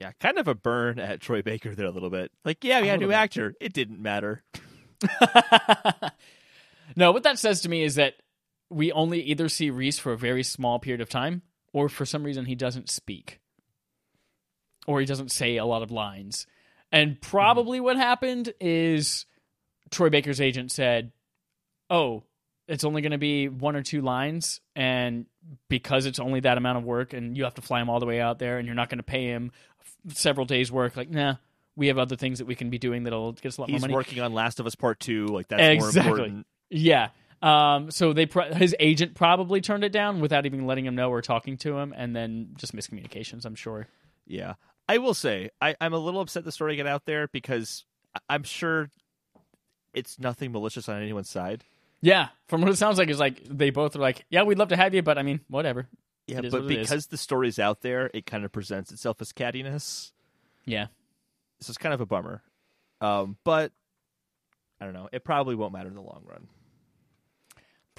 [0.00, 2.32] yeah, kind of a burn at Troy Baker there a little bit.
[2.44, 3.16] Like, yeah, we had a new bit.
[3.16, 3.54] actor.
[3.60, 4.42] It didn't matter.
[6.96, 8.14] no, what that says to me is that
[8.70, 11.42] we only either see Rhys for a very small period of time,
[11.74, 13.40] or for some reason he doesn't speak,
[14.86, 16.46] or he doesn't say a lot of lines.
[16.90, 17.20] And mm-hmm.
[17.20, 19.26] probably what happened is
[19.90, 21.12] Troy Baker's agent said,
[21.90, 22.22] "Oh,
[22.66, 25.26] it's only going to be one or two lines, and
[25.68, 28.06] because it's only that amount of work, and you have to fly him all the
[28.06, 29.52] way out there, and you're not going to pay him
[30.08, 31.34] several days' work, like nah."
[31.76, 33.80] We have other things that we can be doing that'll get us a lot more
[33.80, 33.90] money.
[33.90, 35.26] He's working on Last of Us Part Two.
[35.26, 36.02] Like that's Exactly.
[36.02, 36.46] more important.
[36.70, 37.08] Yeah.
[37.44, 41.10] Um, so they pro- his agent probably turned it down without even letting him know
[41.10, 43.44] or talking to him, and then just miscommunications.
[43.44, 43.86] I'm sure.
[44.26, 44.54] Yeah,
[44.88, 47.84] I will say I, I'm a little upset the story got out there because
[48.30, 48.88] I'm sure
[49.92, 51.64] it's nothing malicious on anyone's side.
[52.00, 54.68] Yeah, from what it sounds like, is like they both are like, yeah, we'd love
[54.68, 55.86] to have you, but I mean, whatever.
[56.26, 60.12] Yeah, but what because the story's out there, it kind of presents itself as cattiness.
[60.64, 60.86] Yeah.
[61.60, 62.42] So it's kind of a bummer.
[63.02, 63.72] Um, but
[64.80, 65.10] I don't know.
[65.12, 66.48] It probably won't matter in the long run.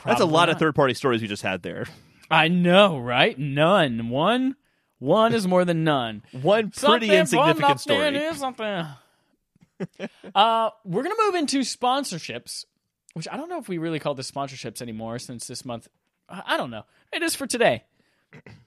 [0.06, 1.86] That's a lot of third party stories we just had there.
[2.30, 3.38] I know, right?
[3.38, 4.10] None.
[4.10, 4.56] One.
[5.00, 6.24] One is more than none.
[6.32, 8.16] One pretty Something insignificant story.
[8.16, 8.66] is something.
[10.36, 12.66] uh, we're gonna move into sponsorships,
[13.14, 15.88] which I don't know if we really call this sponsorships anymore since this month.
[16.30, 16.84] I I don't know.
[17.12, 17.84] It is for today,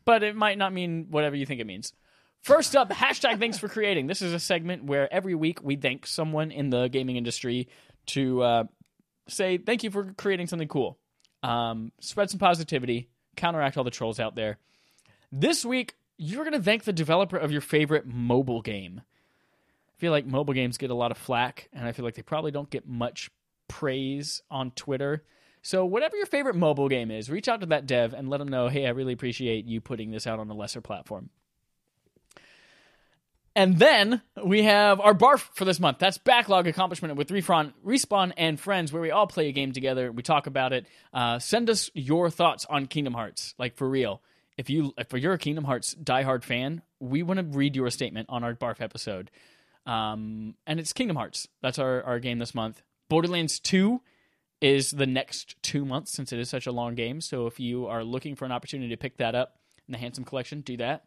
[0.05, 1.93] but it might not mean whatever you think it means.
[2.43, 4.07] First up, hashtag thanks for creating.
[4.07, 7.69] This is a segment where every week we thank someone in the gaming industry
[8.09, 8.65] to uh,
[9.29, 10.99] say thank you for creating something cool.
[11.43, 14.59] Um, spread some positivity, counteract all the trolls out there.
[15.31, 19.01] This week, you're going to thank the developer of your favorite mobile game.
[19.01, 22.23] I feel like mobile games get a lot of flack, and I feel like they
[22.23, 23.31] probably don't get much
[23.69, 25.25] praise on Twitter.
[25.63, 28.49] So, whatever your favorite mobile game is, reach out to that dev and let them
[28.49, 31.31] know, hey, I really appreciate you putting this out on a lesser platform.
[33.59, 35.99] And then we have our barf for this month.
[35.99, 40.13] That's backlog accomplishment with Refron, Respawn and friends, where we all play a game together.
[40.13, 40.87] We talk about it.
[41.13, 44.23] Uh, send us your thoughts on Kingdom Hearts, like for real.
[44.57, 48.29] If you if you're a Kingdom Hearts diehard fan, we want to read your statement
[48.31, 49.29] on our barf episode.
[49.87, 51.49] Um, and it's Kingdom Hearts.
[51.61, 52.81] That's our our game this month.
[53.09, 54.03] Borderlands Two
[54.61, 57.21] is the next two months since it is such a long game.
[57.21, 59.57] So if you are looking for an opportunity to pick that up
[59.89, 61.07] in the Handsome Collection, do that.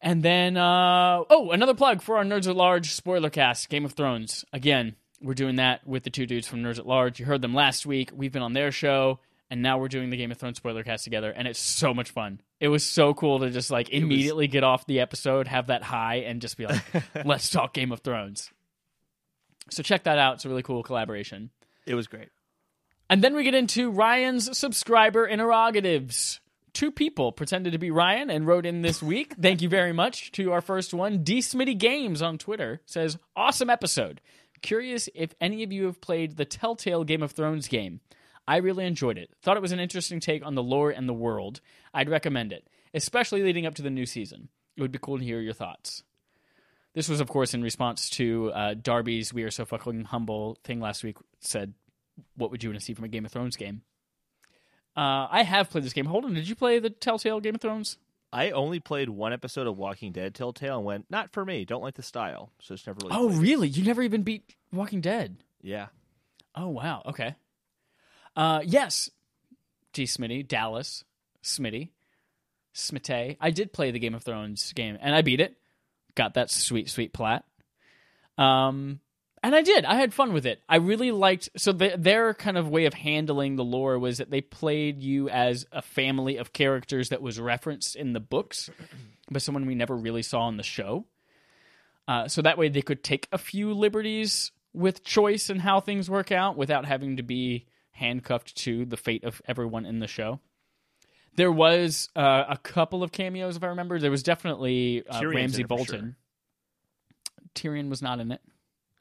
[0.00, 3.92] And then, uh, oh, another plug for our Nerds at Large spoiler cast, Game of
[3.92, 4.44] Thrones.
[4.52, 7.18] Again, we're doing that with the two dudes from Nerds at Large.
[7.18, 8.10] You heard them last week.
[8.14, 11.04] We've been on their show, and now we're doing the Game of Thrones spoiler cast
[11.04, 12.40] together, and it's so much fun.
[12.60, 16.16] It was so cool to just like immediately get off the episode, have that high,
[16.16, 16.84] and just be like,
[17.24, 18.50] let's talk Game of Thrones.
[19.70, 20.34] So check that out.
[20.34, 21.50] It's a really cool collaboration.
[21.86, 22.28] It was great.
[23.08, 26.40] And then we get into Ryan's subscriber interrogatives.
[26.76, 29.34] Two people pretended to be Ryan and wrote in this week.
[29.40, 31.24] Thank you very much to our first one.
[31.24, 34.20] D Smitty Games on Twitter says, Awesome episode.
[34.60, 38.00] Curious if any of you have played the Telltale Game of Thrones game.
[38.46, 39.30] I really enjoyed it.
[39.40, 41.62] Thought it was an interesting take on the lore and the world.
[41.94, 44.50] I'd recommend it, especially leading up to the new season.
[44.76, 46.02] It would be cool to hear your thoughts.
[46.92, 50.80] This was, of course, in response to uh, Darby's "We Are So Fucking Humble" thing
[50.80, 51.16] last week.
[51.40, 51.72] Said,
[52.36, 53.80] "What would you want to see from a Game of Thrones game?"
[54.96, 56.06] Uh, I have played this game.
[56.06, 57.98] Holden, did you play the Telltale Game of Thrones?
[58.32, 61.64] I only played one episode of Walking Dead Telltale and went, not for me.
[61.64, 62.50] Don't like the style.
[62.60, 63.14] So it's never really.
[63.14, 63.68] Oh, played really?
[63.68, 65.36] You never even beat Walking Dead?
[65.62, 65.86] Yeah.
[66.54, 67.02] Oh, wow.
[67.06, 67.34] Okay.
[68.34, 69.10] Uh, yes,
[69.92, 70.04] G.
[70.04, 71.04] Smitty, Dallas,
[71.42, 71.90] Smitty,
[72.74, 73.36] Smitty.
[73.40, 75.56] I did play the Game of Thrones game, and I beat it.
[76.14, 77.44] Got that sweet, sweet plat.
[78.38, 79.00] Um,
[79.46, 79.84] and I did.
[79.84, 80.60] I had fun with it.
[80.68, 81.50] I really liked.
[81.56, 85.28] So the, their kind of way of handling the lore was that they played you
[85.28, 88.70] as a family of characters that was referenced in the books,
[89.30, 91.06] but someone we never really saw in the show.
[92.08, 96.10] Uh, so that way they could take a few liberties with choice and how things
[96.10, 100.40] work out without having to be handcuffed to the fate of everyone in the show.
[101.36, 104.00] There was uh, a couple of cameos, if I remember.
[104.00, 106.16] There was definitely uh, Ramsay Bolton.
[107.54, 108.40] Tyrion was not in it.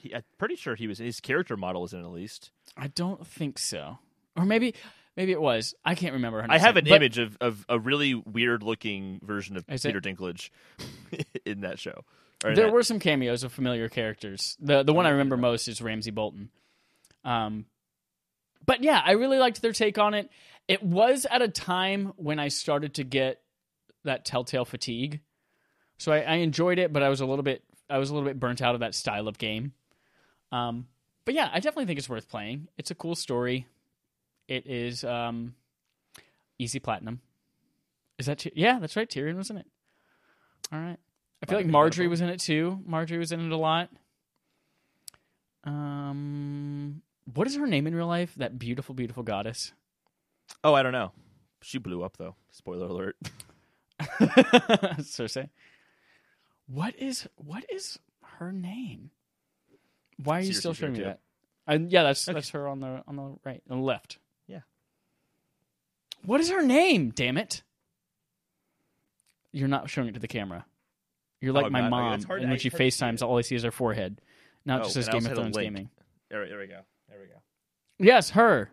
[0.06, 1.00] He, I'm pretty sure he was.
[1.00, 2.52] His character model was in it at least.
[2.78, 3.98] I don't think so.
[4.38, 4.76] Or maybe
[5.18, 5.74] Maybe it was.
[5.86, 6.42] I can't remember.
[6.42, 6.48] 100%.
[6.50, 9.66] I have an But image of, of a really weird looking version of?
[9.66, 10.50] Peter Dinklage
[11.46, 12.04] in that show.
[12.42, 14.58] There that- were some cameos of familiar characters.
[14.60, 16.50] The the one I remember most is Ramsay Bolton.
[17.24, 17.66] Um,
[18.66, 20.30] but yeah, I really liked their take on it.
[20.68, 23.42] It was at a time when I started to get
[24.04, 25.22] that Telltale fatigue,
[25.98, 28.28] so I, I enjoyed it, but I was a little bit I was a little
[28.28, 29.74] bit burnt out of that style of game.
[30.56, 30.88] Um,
[31.26, 32.68] but yeah, I definitely think it's worth playing.
[32.78, 33.68] It's a cool story.
[34.48, 35.56] It is um,
[36.58, 37.20] easy platinum.
[38.18, 38.80] Is that Ty- yeah?
[38.80, 39.10] That's right.
[39.10, 39.66] Tyrion was in it.
[40.72, 40.98] All right.
[41.44, 42.80] I feel like Margaery was in it too.
[42.90, 43.90] Margaery was in it a lot.
[45.64, 47.02] Um,
[47.34, 48.34] what is her name in real life?
[48.38, 49.74] That beautiful, beautiful goddess.
[50.64, 51.12] Oh, I don't know.
[51.62, 52.36] She blew up though.
[52.52, 53.18] Spoiler alert.
[54.00, 55.50] Cersei.
[56.68, 58.00] What is what is
[58.38, 59.12] her name?
[60.24, 61.20] Why are you still showing me that?
[61.68, 64.18] And yeah, that's that's her on the on the right, on the left.
[64.48, 64.60] Yeah.
[66.24, 67.10] What is her name?
[67.10, 67.64] Damn it!
[69.52, 70.66] You're not showing it to the camera.
[71.42, 71.86] You're like Oh, my God.
[71.86, 73.72] Okay, mom, hard- and when she hard to see FaceTimes, all I see is her
[73.72, 74.20] forehead.
[74.66, 75.66] Now it Oh, just says and I Game also of had a Thrones link.
[75.76, 75.90] gaming.
[76.30, 76.80] There, there we go.
[77.10, 77.42] There we go.
[78.00, 78.70] Yes, her.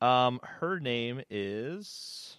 [0.00, 2.36] Um, her name is.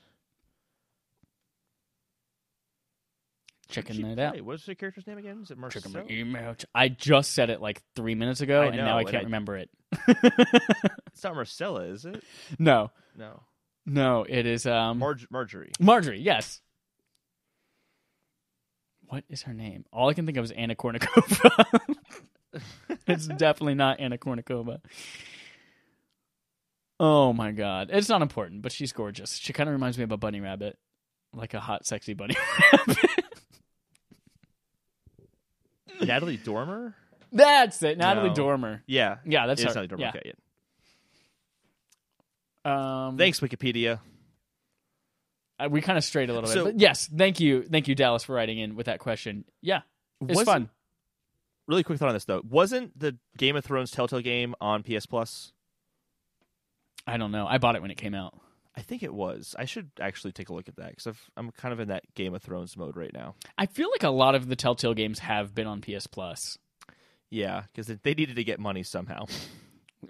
[3.70, 4.42] Checking it out.
[4.42, 5.42] What's the character's name again?
[5.44, 5.82] Is it Marcel?
[5.82, 6.56] Checking my email.
[6.74, 9.70] I just said it like three minutes ago, I and now I can't remember it.
[11.14, 12.24] It's not Marcella, is it?
[12.58, 13.42] no, No.
[13.86, 15.72] no, it is um Marg- Margaery.
[15.82, 16.24] Margaery.
[16.24, 16.62] Yes.
[19.08, 19.86] What is her name?
[19.92, 21.80] All I can think of is Anna Kournikova.
[23.08, 24.80] it's definitely not Anna Kournikova.
[27.00, 29.36] Oh my god, it's not important, but she's gorgeous.
[29.36, 30.78] She kind of reminds me of a bunny rabbit,
[31.34, 32.36] like a hot, sexy bunny
[32.74, 32.98] rabbit.
[36.02, 36.96] Natalie Dormer.
[37.32, 38.36] That's it, Natalie No.
[38.36, 38.84] Dormer.
[38.88, 39.82] Yeah, Yeah, that's it's her.
[39.82, 40.04] Natalie Dormer.
[40.04, 40.10] Yeah.
[40.10, 40.34] Okay,
[42.66, 43.08] yeah.
[43.08, 44.00] Um, Thanks, Wikipedia.
[45.60, 47.96] Uh, we kind of strayed a little So- bit, but yes, thank you, thank you,
[47.96, 49.46] Dallas, for writing in with that question.
[49.62, 49.82] Yeah,
[50.22, 50.70] it's Wasn't- fun.
[51.68, 52.42] Really quick thought on this though.
[52.50, 55.54] Wasn't the Game of Thrones Telltale game on PS Plus?
[57.06, 57.46] I don't know.
[57.46, 58.40] I bought it when it came out.
[58.76, 59.56] I think it was.
[59.58, 62.34] I should actually take a look at that because I'm kind of in that Game
[62.34, 63.36] of Thrones mode right now.
[63.58, 66.58] I feel like a lot of the Telltale games have been on PS Plus.
[67.30, 69.26] Yeah, because they needed to get money somehow.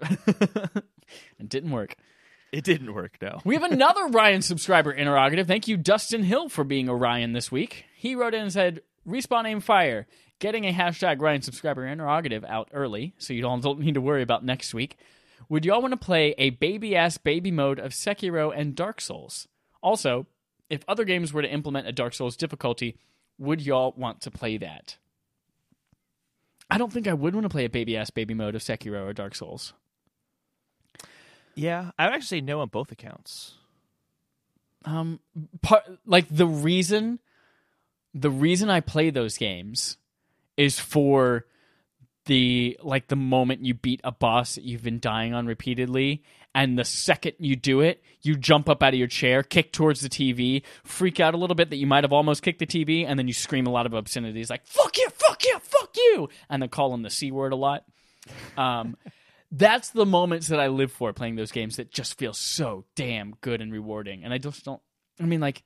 [0.00, 1.96] it didn't work.
[2.52, 3.18] It didn't work.
[3.20, 3.40] No.
[3.44, 5.46] We have another Ryan subscriber interrogative.
[5.46, 7.84] Thank you, Dustin Hill, for being a Ryan this week.
[7.96, 10.06] He wrote in and said, Respawn aim fire.
[10.38, 14.22] Getting a hashtag Ryan subscriber interrogative out early, so you don't, don't need to worry
[14.22, 14.96] about next week.
[15.48, 19.48] Would y'all want to play a baby ass baby mode of Sekiro and Dark Souls?
[19.82, 20.26] Also,
[20.68, 22.96] if other games were to implement a Dark Souls difficulty,
[23.38, 24.96] would y'all want to play that?
[26.70, 29.06] I don't think I would want to play a baby ass baby mode of Sekiro
[29.08, 29.72] or Dark Souls.
[31.56, 33.54] Yeah, I would actually say no on both accounts.
[34.84, 35.18] um
[35.62, 37.18] part like the reason
[38.14, 39.96] the reason I play those games
[40.56, 41.44] is for
[42.26, 46.22] the like the moment you beat a boss that you've been dying on repeatedly
[46.54, 50.00] and the second you do it you jump up out of your chair kick towards
[50.00, 53.06] the TV freak out a little bit that you might have almost kicked the TV
[53.06, 56.28] and then you scream a lot of obscenities like fuck you fuck you fuck you
[56.50, 57.84] and then call them the c word a lot
[58.56, 58.96] um
[59.52, 63.32] that's the moments that I live for playing those games that just feel so damn
[63.40, 64.24] good and rewarding.
[64.24, 64.80] And I just don't.
[65.20, 65.64] I mean, like,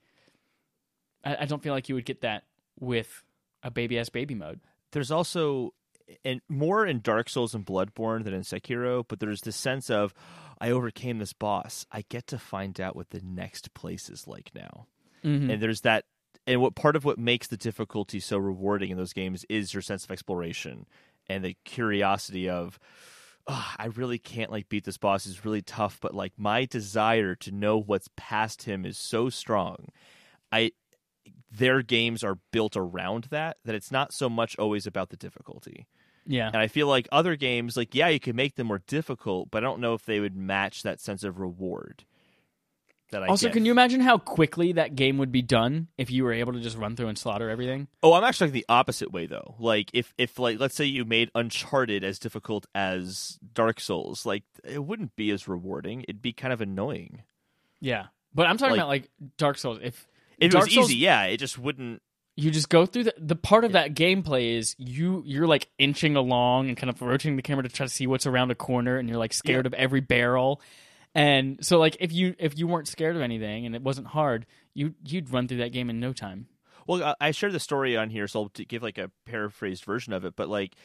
[1.23, 2.43] I, I don't feel like you would get that
[2.79, 3.23] with
[3.63, 4.59] a baby ass baby mode.
[4.91, 5.73] There's also
[6.23, 10.13] and more in Dark Souls and Bloodborne than in Sekiro, but there's this sense of
[10.59, 11.85] I overcame this boss.
[11.91, 14.87] I get to find out what the next place is like now.
[15.23, 15.49] Mm-hmm.
[15.49, 16.05] And there's that
[16.47, 19.81] and what part of what makes the difficulty so rewarding in those games is your
[19.81, 20.85] sense of exploration
[21.27, 22.79] and the curiosity of
[23.47, 27.35] "Ugh, I really can't like beat this boss is really tough, but like my desire
[27.35, 29.87] to know what's past him is so strong.
[30.51, 30.71] I
[31.51, 35.87] their games are built around that that it's not so much always about the difficulty.
[36.25, 36.47] Yeah.
[36.47, 39.63] And I feel like other games, like yeah, you can make them more difficult, but
[39.63, 42.03] I don't know if they would match that sense of reward.
[43.11, 43.53] That I Also, get.
[43.53, 46.59] can you imagine how quickly that game would be done if you were able to
[46.59, 47.87] just run through and slaughter everything?
[48.01, 49.53] Oh, I'm actually like the opposite way though.
[49.59, 54.43] Like if if like let's say you made Uncharted as difficult as Dark Souls, like
[54.63, 56.01] it wouldn't be as rewarding.
[56.01, 57.21] It'd be kind of annoying.
[57.79, 58.07] Yeah.
[58.33, 59.77] But I'm talking Like- about like Dark Souls.
[59.83, 60.07] If
[60.39, 62.01] If Dark it was Souls- easy, yeah, it just wouldn't.
[62.37, 66.15] You just go through the the part of that gameplay is you you're like inching
[66.15, 68.97] along and kind of rotating the camera to try to see what's around a corner
[68.97, 70.61] and you're like scared of every barrel
[71.13, 74.45] and so like if you if you weren't scared of anything and it wasn't hard
[74.73, 76.47] you you'd run through that game in no time
[76.87, 80.13] Well, I- I shared the story on here, so I'll give like a paraphrased version
[80.13, 80.35] of it.
[80.35, 80.75] But like,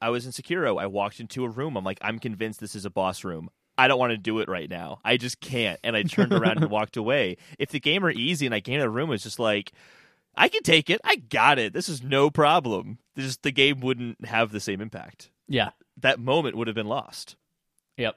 [0.00, 0.80] I was in Sekiro.
[0.80, 1.76] I walked into a room.
[1.76, 3.50] I'm like, I'm convinced this is a boss room.
[3.76, 5.00] I don't want to do it right now.
[5.04, 5.78] I just can't.
[5.84, 7.36] And I turned around and walked away.
[7.58, 9.72] If the game were easy and I came to the room, it was just like,
[10.36, 11.00] I can take it.
[11.04, 11.72] I got it.
[11.72, 12.98] This is no problem.
[13.14, 15.30] This the game wouldn't have the same impact.
[15.48, 15.70] Yeah.
[15.98, 17.36] That moment would have been lost.
[17.96, 18.16] Yep.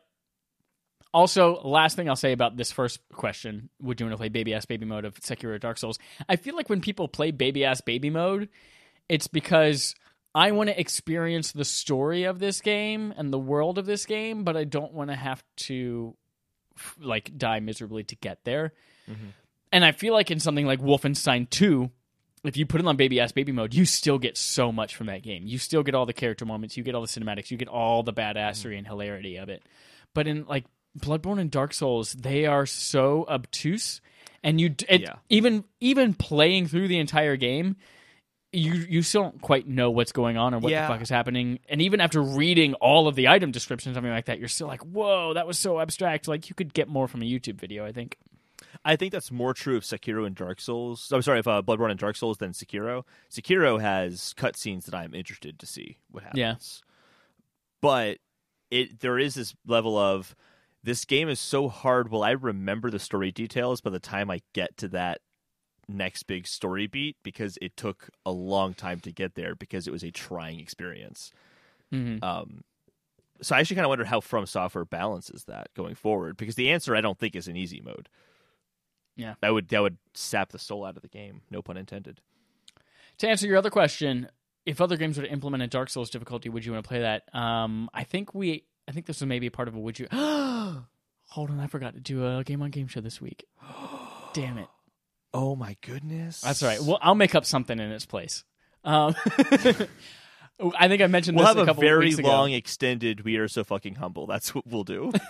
[1.14, 4.54] Also, last thing I'll say about this first question: Would you want to play baby
[4.54, 6.00] ass baby mode of Sekiro Dark Souls?
[6.28, 8.50] I feel like when people play baby ass baby mode,
[9.10, 9.96] it's because
[10.34, 14.44] I want to experience the story of this game and the world of this game,
[14.44, 16.16] but I don't want to have to
[17.00, 18.74] like die miserably to get there.
[19.10, 19.28] Mm-hmm.
[19.72, 21.92] And I feel like in something like Wolfenstein 2,
[22.44, 25.08] if you put it on baby ass baby mode, you still get so much from
[25.08, 25.44] that game.
[25.46, 28.04] You still get all the character moments, you get all the cinematics, you get all
[28.04, 28.78] the badassery mm-hmm.
[28.80, 29.64] and hilarity of it.
[30.14, 30.66] But in like
[30.98, 34.02] Bloodborne and Dark Souls, they are so obtuse,
[34.44, 35.16] and you it, Yeah.
[35.30, 37.78] even even playing through the entire game,
[38.52, 40.88] you you still don't quite know what's going on or what Yeah.
[40.88, 41.60] the fuck is happening.
[41.70, 44.82] And even after reading all of the item descriptions, something like that, you're still like,
[44.82, 46.28] whoa, that was so abstract.
[46.28, 47.86] Like you could get more from a YouTube video.
[47.86, 48.18] I think.
[48.86, 51.10] I think that's more true of Sekiro and Dark Souls.
[51.12, 53.04] I'm sorry, if uh, Bloodborne and Dark Souls than Sekiro.
[53.32, 56.40] Sekiro has cutscenes that I'm interested to see what happens.
[56.40, 56.56] Yeah.
[57.82, 58.18] But
[58.72, 60.36] it there is this level of
[60.84, 62.10] this game is so hard.
[62.10, 65.22] Will I remember the story details by the time I get to that
[65.88, 67.16] next big story beat?
[67.24, 71.32] Because it took a long time to get there because it was a trying experience.
[71.94, 72.22] Mhm.
[72.22, 72.64] Um,
[73.42, 76.36] so I actually kind of wonder how From Software balances that going forward.
[76.38, 78.10] Because the answer I don't think is an easy mode.
[79.16, 79.36] Yeah.
[79.42, 81.42] that would that would sap the soul out of the game.
[81.52, 82.20] No pun intended.
[83.20, 84.28] To answer your other question,
[84.66, 87.02] if other games were to implement a Dark Souls difficulty, would you want to play
[87.02, 87.24] that?
[87.36, 90.08] Um, I think we, I think this was maybe a part of a would you.
[90.12, 93.46] Hold on, I forgot to do a game on game show this week.
[94.34, 94.68] Damn it.
[95.34, 96.80] Oh my goodness, That's all right.
[96.82, 98.44] Well, I'll make up something in its place.
[98.84, 99.16] Um,
[100.78, 102.28] I think I mentioned we'll this have a a very ago.
[102.28, 103.22] long extended.
[103.26, 104.28] We are so fucking humble.
[104.28, 105.12] That's what we'll do.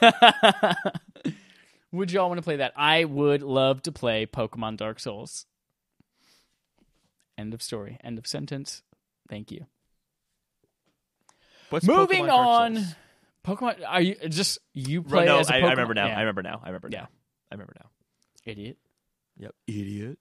[1.94, 2.74] would y'all want to play that?
[2.76, 5.46] I would love to play Pokemon Dark Souls.
[7.38, 7.98] End of story.
[8.04, 8.82] End of sentence.
[9.30, 9.66] Thank you.
[11.70, 12.76] What's Moving Pokemon Dark on.
[12.76, 12.96] Souls?
[13.46, 13.76] Pokemon.
[13.88, 15.66] Are you just you play no, as a I, Pokemon?
[15.66, 16.08] I remember now.
[16.08, 16.18] Yeah.
[16.18, 16.62] I remember now.
[16.64, 17.00] I remember Yeah.
[17.02, 17.08] now.
[17.52, 17.89] I remember now.
[18.46, 18.78] Idiot.
[19.38, 19.56] Yep.
[19.68, 20.20] Idiot.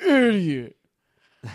[0.00, 0.76] Idiot.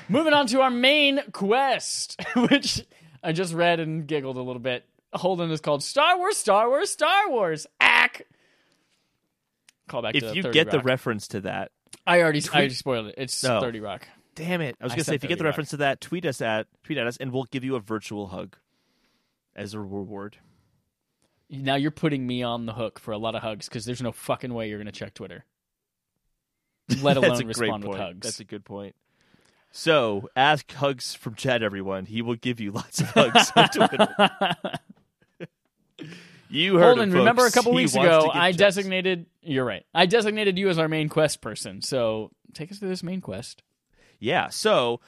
[0.10, 2.86] Moving on to our main quest, which
[3.24, 4.86] I just read and giggled a little bit.
[5.14, 7.68] Holden is called Star Wars, Star Wars, Star Wars.
[7.80, 8.26] Ack.
[9.92, 11.72] Call back to If you 30 get the reference to that,
[12.08, 13.16] I already, I already spoiled it.
[13.18, 13.60] It's No.
[13.60, 14.08] Thirty Rock.
[14.36, 14.76] damn it!
[14.80, 15.52] I was I gonna say if you get the Rock.
[15.52, 18.28] reference to that, tweet us at tweet at us, and we'll give you a virtual
[18.28, 18.56] hug
[19.56, 20.38] as a reward.
[21.50, 24.14] Now you're putting me on the hook for a lot of hugs because there's no
[24.14, 25.44] fucking way you're going to check Twitter,
[27.02, 27.90] let That's alone a great respond point.
[27.90, 28.20] with hugs.
[28.22, 28.96] That's a good point.
[29.74, 32.06] So ask hugs from Chad, everyone.
[32.06, 34.08] He will give you lots of hugs on Twitter.
[36.52, 39.26] You heard Holden, him, remember a couple weeks ago, I designated.
[39.42, 39.86] You're right.
[39.94, 41.82] I designated you as our main quest person.
[41.82, 43.64] So take us through this main quest.
[44.20, 45.00] Yeah, so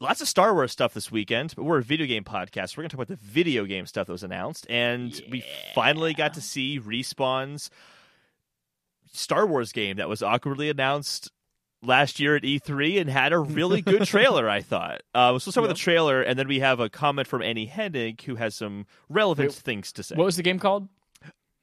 [0.00, 2.76] lots of Star Wars stuff this weekend, but we're a video game podcast.
[2.76, 5.44] We're going to talk about the video game stuff that was announced, and we
[5.74, 7.70] finally got to see Respawn's
[9.12, 11.30] Star Wars game that was awkwardly announced
[11.82, 15.02] last year at E3 and had a really good trailer, I thought.
[15.14, 17.66] Uh, so let's start with the trailer, and then we have a comment from Amy
[17.66, 20.14] Hennig, who has some relevant Wait, things to say.
[20.16, 20.88] What was the game called?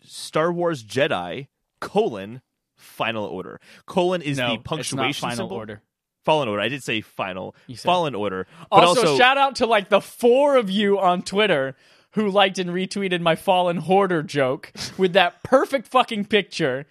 [0.01, 1.47] Star Wars Jedi,
[1.79, 2.41] colon,
[2.75, 3.59] Final Order.
[3.85, 5.57] Colon is no, the punctuation final symbol.
[5.57, 5.81] order.
[6.23, 6.61] Fallen Order.
[6.61, 7.55] I did say final.
[7.77, 8.47] Fallen Order.
[8.71, 11.75] But Also, also, shout out to like the four of you on Twitter
[12.11, 16.85] who liked and retweeted my fallen hoarder joke with that perfect fucking picture.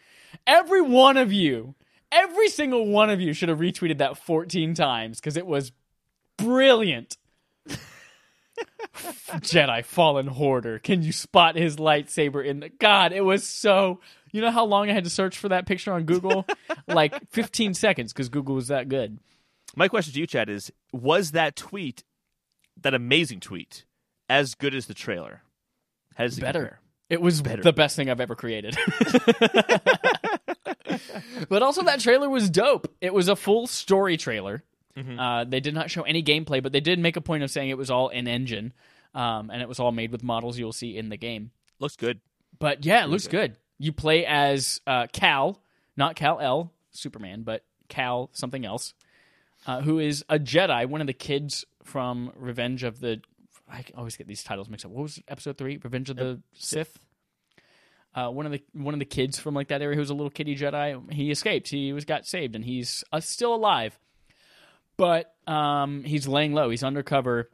[0.46, 1.74] Every one of you,
[2.14, 5.72] every single one of you should have retweeted that 14 times because it was
[6.38, 7.16] brilliant.
[8.94, 10.78] Jedi fallen hoarder.
[10.78, 13.12] Can you spot his lightsaber in the God?
[13.12, 14.00] It was so.
[14.32, 16.44] You know how long I had to search for that picture on Google?
[16.88, 19.18] like 15 seconds because Google was that good.
[19.76, 22.04] my question to you, Chad, is: Was that tweet,
[22.82, 23.84] that amazing tweet,
[24.28, 25.42] as good as the trailer?
[26.14, 26.78] How does better.
[27.38, 27.52] Compare?
[27.52, 28.76] It was the best thing I've ever created.
[31.48, 32.92] but also, that trailer was dope.
[33.00, 34.62] It was a full story trailer.
[34.96, 35.18] Mm-hmm.
[35.18, 37.70] Uh, they did not show any gameplay, but they did make a point of saying
[37.70, 38.72] it was all in engine,
[39.14, 41.50] um, and it was all made with models you'll see in the game.
[41.80, 42.20] Looks good.
[42.58, 43.56] But yeah, it looks good.
[43.78, 45.60] You play as uh, Cal,
[45.96, 48.94] not Kal-El, Superman, but Cal something else,
[49.66, 53.20] uh, who is a Jedi, one of the kids from Revenge of the.
[53.74, 54.92] I always get these titles mixed up.
[54.92, 55.78] What was episode three?
[55.82, 56.96] Revenge of the Sith.
[58.14, 60.30] Uh, one of the one of the kids from like that area who's a little
[60.30, 61.12] kitty Jedi.
[61.12, 61.68] He escaped.
[61.68, 63.98] He was got saved, and he's uh, still alive.
[64.96, 66.70] But um, he's laying low.
[66.70, 67.50] He's undercover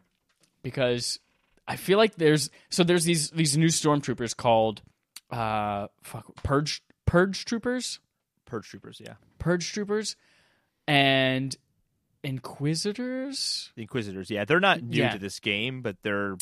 [0.63, 1.19] because
[1.67, 4.83] I feel like there's so there's these these new stormtroopers called
[5.31, 7.99] uh, fuck, purge purge troopers,
[8.45, 9.15] Purge troopers, yeah.
[9.39, 10.17] purge troopers,
[10.87, 11.57] and
[12.23, 13.71] inquisitors.
[13.77, 14.45] The Inquisitors, yeah.
[14.45, 15.11] They're not new Yeah.
[15.13, 16.37] to this game, but they're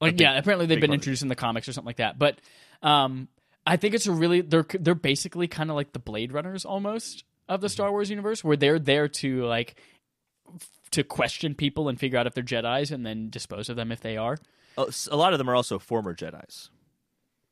[0.00, 2.18] Like big- yeah, apparently they've been introduced in the comics or something like that.
[2.18, 2.40] But
[2.82, 3.28] um,
[3.66, 7.24] I think it's a really they're they're basically kind of like the Blade Runners almost
[7.48, 9.80] of the Star Wars universe, where they're there to like
[10.90, 14.00] to question people and figure out if they're Jedi's and then dispose of them if
[14.00, 14.38] they are.
[14.76, 16.70] A lot of them are also former Jedi's.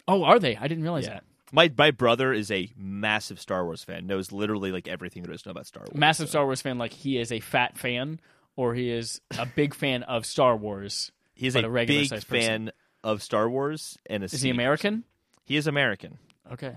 [0.08, 0.56] Oh, are they?
[0.56, 1.14] I didn't realize Yeah.
[1.14, 1.24] that.
[1.53, 4.07] My my brother is a massive Star Wars fan.
[4.07, 5.98] Knows literally like everything there is to know about Star Wars.
[5.98, 8.20] Massive so- Star Wars fan, like he is a fat fan,
[8.57, 11.12] or he is a big fan of Star Wars.
[11.34, 12.66] He's a, a regular big sized person.
[12.66, 12.72] fan
[13.03, 15.05] of Star Wars and a Is he American?
[15.44, 16.18] He is American.
[16.53, 16.76] Okay,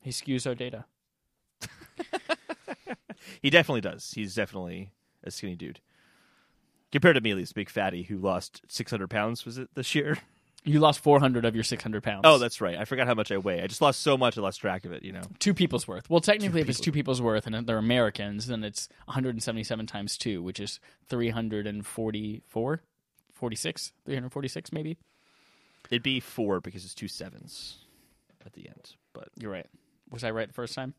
[0.00, 0.84] he skews our data.
[3.42, 4.12] He definitely does.
[4.12, 4.92] He's definitely
[5.24, 5.80] a skinny dude.
[6.92, 10.18] Compared to me, at least, big fatty who lost 600 pounds, was it this year?
[10.66, 12.22] You lost four hundred of your six hundred pounds.
[12.24, 12.76] Oh, that's right.
[12.76, 13.62] I forgot how much I weigh.
[13.62, 15.22] I just lost so much I lost track of it, you know?
[15.38, 16.10] two people's worth.
[16.10, 20.42] Well, technically, if it's two people's worth and they're Americans, then it's 177 times two,
[20.42, 22.82] which is 344,
[23.32, 24.98] 46, 346 maybe.
[25.90, 27.78] It'd be four because it's two sevens
[28.44, 28.96] at the end.
[29.12, 29.66] But You're right.
[30.10, 30.94] Was I right the first time?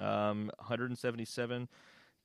[0.00, 1.68] um, 177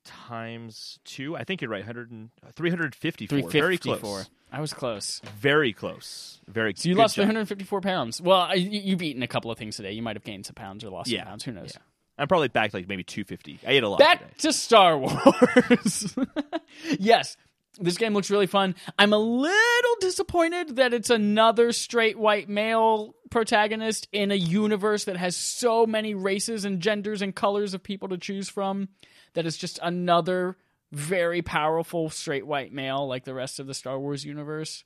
[0.05, 1.35] times two.
[1.35, 1.81] I think you're right.
[1.81, 3.49] 100 and, 354.
[3.49, 4.29] Very close.
[4.51, 5.21] I was close.
[5.39, 6.39] Very close.
[6.47, 7.25] Very So you lost job.
[7.25, 8.21] 354 pounds.
[8.21, 9.91] Well, I, you- you've eaten a couple of things today.
[9.91, 11.19] You might have gained some pounds or lost Yeah.
[11.21, 11.43] some pounds.
[11.43, 11.71] Who knows?
[11.75, 11.81] Yeah.
[12.17, 13.59] I'm probably back like maybe 250.
[13.65, 14.31] I ate a lot Back today.
[14.39, 16.15] to Star Wars.
[16.99, 17.37] yes,
[17.79, 18.75] this game looks really fun.
[18.97, 25.15] I'm a little disappointed that it's another straight white male protagonist in a universe that
[25.17, 28.89] has so many races and genders and colors of people to choose from.
[29.35, 30.57] That it's just another
[30.91, 34.83] very powerful straight white male like the rest of the Star Wars universe.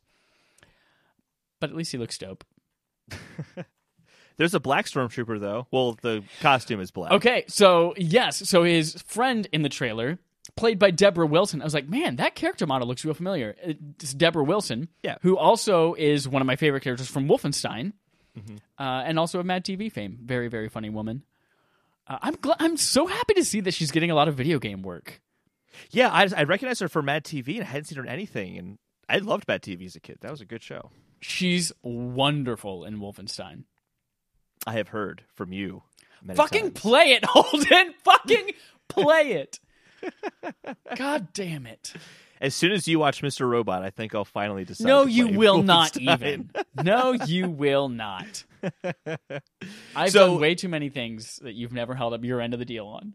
[1.59, 2.43] But at least he looks dope.
[4.37, 5.67] There's a black stormtrooper though.
[5.71, 7.11] Well, the costume is black.
[7.13, 10.17] Okay, so yes, so his friend in the trailer,
[10.55, 13.55] played by Debra Wilson, I was like, man, that character model looks real familiar.
[13.61, 15.17] It's Debra Wilson, Yeah.
[15.21, 17.93] who also is one of my favorite characters from Wolfenstein,
[18.37, 18.55] Mm-hmm.
[18.83, 20.17] uh, and also of Mad TV fame.
[20.25, 21.21] Very, very funny woman.
[22.07, 24.57] Uh, I'm gl- I'm so happy to see that she's getting a lot of video
[24.57, 25.21] game work.
[25.91, 28.57] Yeah, I, I recognized her for Mad TV and I hadn't seen her in anything.
[28.57, 28.77] And
[29.09, 30.17] I loved Mad TV as a kid.
[30.21, 30.91] That was a good show.
[31.21, 33.63] She's wonderful in Wolfenstein.
[34.67, 35.83] I have heard from you.
[36.35, 36.79] Fucking times.
[36.79, 37.93] play it, Holden.
[38.03, 38.51] Fucking
[38.87, 39.59] play it.
[40.95, 41.93] God damn it.
[42.41, 43.47] As soon as you watch Mr.
[43.49, 44.85] Robot, I think I'll finally decide.
[44.85, 46.49] No, you will not even.
[46.81, 48.43] No, you will not.
[49.95, 52.59] I've So- done way too many things that you've never held up your end of
[52.59, 53.13] the deal on.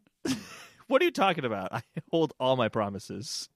[0.88, 1.72] What are you talking about?
[1.72, 3.48] I hold all my promises.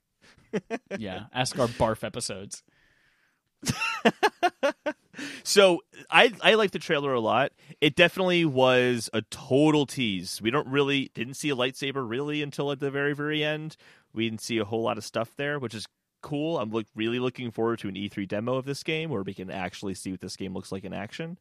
[0.99, 2.63] Yeah, ask our barf episodes.
[5.45, 7.53] So I I like the trailer a lot.
[7.81, 10.41] It definitely was a total tease.
[10.41, 13.77] We don't really didn't see a lightsaber really until at the very very end.
[14.15, 15.87] We didn't see a whole lot of stuff there, which is
[16.23, 16.59] cool.
[16.59, 19.51] I'm look, really looking forward to an E3 demo of this game where we can
[19.51, 21.39] actually see what this game looks like in action.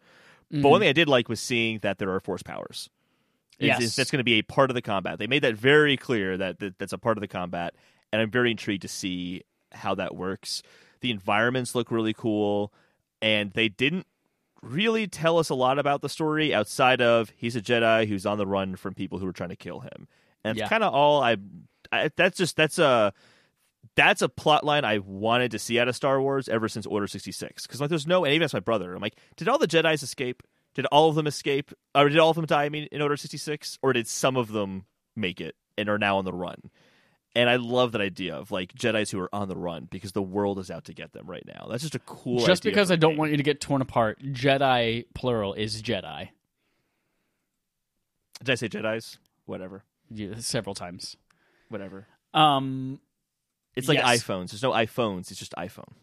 [0.50, 0.82] But one mm-hmm.
[0.82, 2.90] thing I did like was seeing that there are force powers.
[3.68, 3.78] Yes.
[3.78, 5.20] it's- that's going to be a part of the combat.
[5.20, 7.74] They made that very clear that, that that's a part of the combat,
[8.12, 10.64] and I'm very intrigued to see how that works.
[11.02, 12.74] The environments look really cool,
[13.22, 14.06] and they didn't
[14.62, 18.38] really tell us a lot about the story outside of he's a Jedi who's on
[18.38, 20.08] the run from people who were trying to kill him,
[20.44, 20.64] and Yeah.
[20.66, 21.38] it's kind of all I,
[21.92, 22.10] I.
[22.16, 23.14] That's just that's a
[23.96, 27.08] that's a plot line I wanted to see out of Star Wars ever since Order
[27.08, 27.66] sixty six.
[27.66, 28.94] Because like, there's no, and even that's my brother.
[28.94, 30.44] I'm like, did all the Jedi's escape?
[30.74, 31.72] Did all of them escape?
[31.94, 32.64] Or did all of them die?
[32.64, 35.98] I mean, in Order sixty six, or did some of them make it and are
[35.98, 36.72] now on the run?
[37.34, 40.22] And I love that idea of like Jedi's who are on the run because the
[40.22, 41.68] world is out to get them right now.
[41.70, 42.46] That's just a cool.
[42.46, 43.18] Just because i don't game.
[43.20, 46.30] want you to get torn apart, Jedi plural is Jedi.
[48.40, 49.18] Did I say Jedi's?
[49.46, 51.16] Whatever, Yeah, several times.
[51.70, 52.08] whatever.
[52.34, 53.00] Um,
[53.76, 54.24] It's like Yes.
[54.24, 54.52] iPhones.
[54.52, 55.32] There's no iPhones.
[55.32, 55.94] It's just iPhone.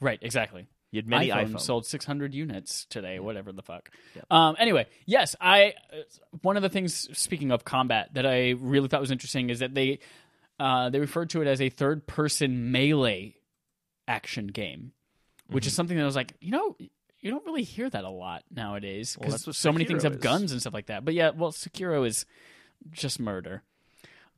[0.00, 0.66] right, exactly.
[0.94, 1.60] You had many iPhone iPhones.
[1.60, 3.90] sold 600 units today, whatever the fuck.
[4.14, 4.26] Yep.
[4.30, 5.74] Um, anyway, yes, I.
[5.92, 5.96] uh,
[6.42, 9.74] One of the things, speaking of combat, that I really thought was interesting is that
[9.74, 9.98] they
[10.60, 13.34] uh, they referred to it as a third person melee
[14.06, 14.92] action game,
[15.48, 15.76] which is Mm-hmm.
[15.76, 16.76] something that I was like, you know.
[17.20, 20.20] You don't really hear that a lot nowadays because what so many things Sekiro have
[20.20, 21.06] guns and stuff like that.
[21.06, 22.26] But yeah, well, Sekiro is
[22.90, 23.62] just murder.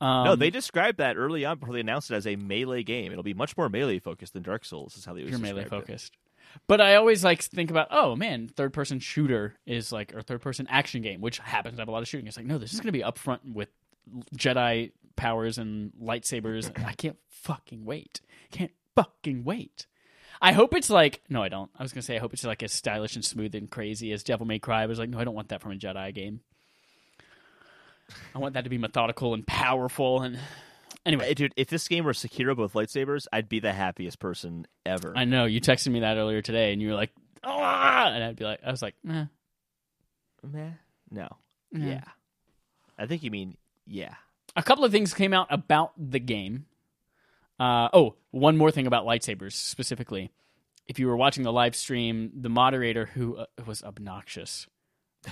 [0.01, 3.11] Um, no, they described that early on before they announced it as a melee game.
[3.11, 4.97] It'll be much more melee focused than Dark Souls.
[4.97, 6.11] Is how they you're melee described it.
[6.67, 10.43] But I always like think about, oh man, third person shooter is like or third
[10.43, 12.27] person action game, which happens to have a lot of shooting.
[12.27, 13.69] It's like, no, this is gonna be upfront with
[14.37, 16.71] Jedi powers and lightsabers.
[16.85, 18.21] I can't fucking wait.
[18.51, 19.87] Can't fucking wait.
[20.41, 21.71] I hope it's like no, I don't.
[21.79, 24.23] I was gonna say I hope it's like as stylish and smooth and crazy as
[24.23, 24.83] Devil May Cry.
[24.83, 26.41] I was like, no, I don't want that from a Jedi game.
[28.35, 30.23] I want that to be methodical and powerful.
[30.23, 30.39] And
[31.07, 35.15] anyway, dude, if this game were Sekiro with lightsabers, I'd be the happiest person ever.
[35.17, 38.37] I know you texted me that earlier today, and you were like, ah, and I'd
[38.37, 39.25] be like, I was like, eh,
[40.43, 40.71] Meh.
[41.11, 41.29] No.
[41.75, 41.79] eh.
[41.79, 42.05] Yeah.
[42.99, 44.15] I think you mean yeah.
[44.57, 46.67] A couple of things came out about the game.
[47.61, 50.31] Uh, oh, one more thing about lightsabers specifically.
[50.87, 54.67] If you were watching the live stream, the moderator who uh, was obnoxious,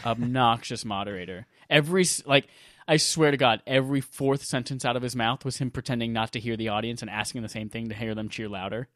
[0.04, 1.46] obnoxious moderator.
[1.70, 2.46] Every like,
[2.86, 6.32] I swear to God, every fourth sentence out of his mouth was him pretending not
[6.32, 8.88] to hear the audience and asking the same thing to hear them cheer louder.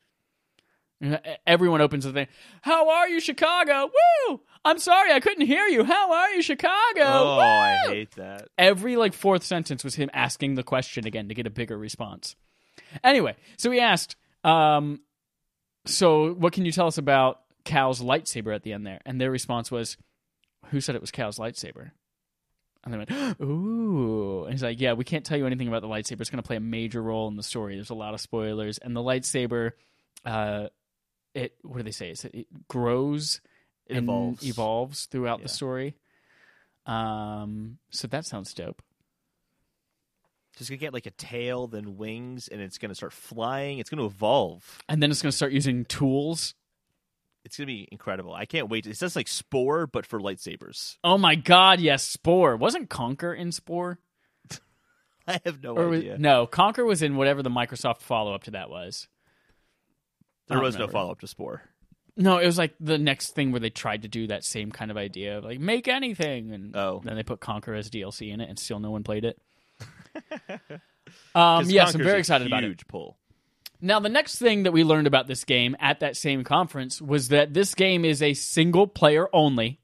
[1.46, 2.26] Everyone opens the thing.
[2.62, 3.90] How are you, Chicago?
[4.28, 4.40] Woo!
[4.64, 5.84] I'm sorry, I couldn't hear you.
[5.84, 7.02] How are you, Chicago?
[7.02, 8.48] oh, I hate that.
[8.58, 12.34] every like fourth sentence was him asking the question again to get a bigger response.
[13.04, 15.00] Anyway, so he asked, um,
[15.86, 19.30] "So what can you tell us about Cal's lightsaber at the end there?" And their
[19.30, 19.96] response was,
[20.66, 21.92] "Who said it was Cal's lightsaber?"
[22.92, 25.88] And they went, "Ooh!" And he's like, "Yeah, we can't tell you anything about the
[25.88, 26.20] lightsaber.
[26.20, 27.74] It's going to play a major role in the story.
[27.74, 29.72] There's a lot of spoilers, and the lightsaber,
[30.24, 30.68] uh,
[31.34, 32.10] it what do they say?
[32.10, 33.40] It's, it grows."
[33.90, 34.46] And evolves.
[34.46, 35.94] evolves throughout the story.
[36.84, 38.82] Um, so that sounds dope.
[40.58, 43.78] Just gonna get like a tail, then wings, and it's gonna start flying.
[43.78, 44.78] It's gonna evolve.
[44.88, 46.54] And then it's going to start using tools.
[47.48, 48.34] It's gonna be incredible.
[48.34, 48.86] I can't wait.
[48.86, 50.98] It's just like Spore, but for lightsabers.
[51.02, 52.58] Oh my god, yes, Spore.
[52.58, 53.98] Wasn't Conker in Spore?
[55.26, 56.18] I have no Or was- idea.
[56.18, 59.08] no, Conker was in whatever the Microsoft follow up to that was.
[60.48, 61.62] There was no follow up to Spore.
[62.18, 64.90] No, it was like the next thing where they tried to do that same kind
[64.90, 67.00] of idea of like make anything and Oh.
[67.04, 69.40] then they put Conker as DLC in it and still no one played it.
[71.34, 72.68] um yes, I'm very excited about it.
[72.68, 73.17] Huge pull.
[73.80, 77.28] Now, the next thing that we learned about this game at that same conference was
[77.28, 79.78] that this game is a single player only.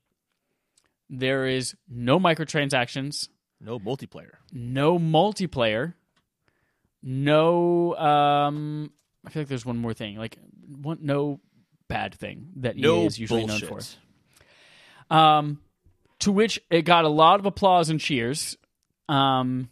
[1.08, 3.28] There is no microtransactions,
[3.60, 4.32] No multiplayer.
[4.52, 5.94] no multiplayer,
[7.02, 7.94] no.
[7.96, 8.90] Um,
[9.26, 11.40] I feel like there's one more thing, like one no
[11.88, 13.70] bad thing that No EA is usually bullshit.
[13.70, 13.80] known
[15.10, 15.14] for.
[15.14, 15.60] Um,
[16.20, 18.56] to which it got a lot of applause and cheers.
[19.08, 19.68] Um,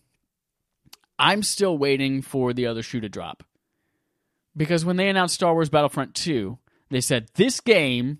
[1.19, 3.43] I'm still waiting for the other shoe to drop.
[4.57, 6.59] Because when they announced Star Wars Battlefront 2,
[6.91, 8.19] they said this game,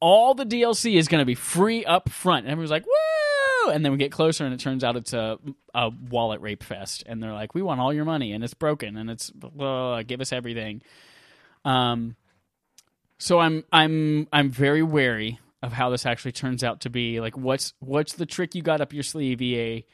[0.00, 2.44] all the DLC is going to be free up front.
[2.44, 3.70] And everyone's like, woo!
[3.70, 5.38] And then we get closer and it turns out it's a,
[5.74, 7.04] a wallet rape fest.
[7.06, 10.20] And they're like, we want all your money and it's broken and it's, uh, give
[10.20, 10.82] us everything.
[11.64, 12.16] Um,
[13.18, 17.20] so I'm I'm I'm very wary of how this actually turns out to be.
[17.20, 19.84] Like, what's what's the trick you got up your sleeve, EA,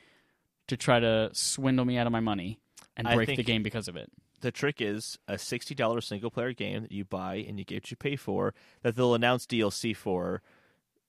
[0.69, 2.61] to try to swindle me out of my money
[2.97, 4.11] and break the game because of it?
[4.45, 7.77] The trick is a sixty dollars single player game that you buy and you get
[7.77, 10.43] what you pay for that they'll announce DLC for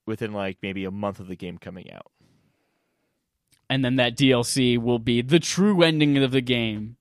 [0.06, 2.14] within like maybe a month of the game coming out.
[3.70, 6.96] And then that DLC will be the true ending of the game.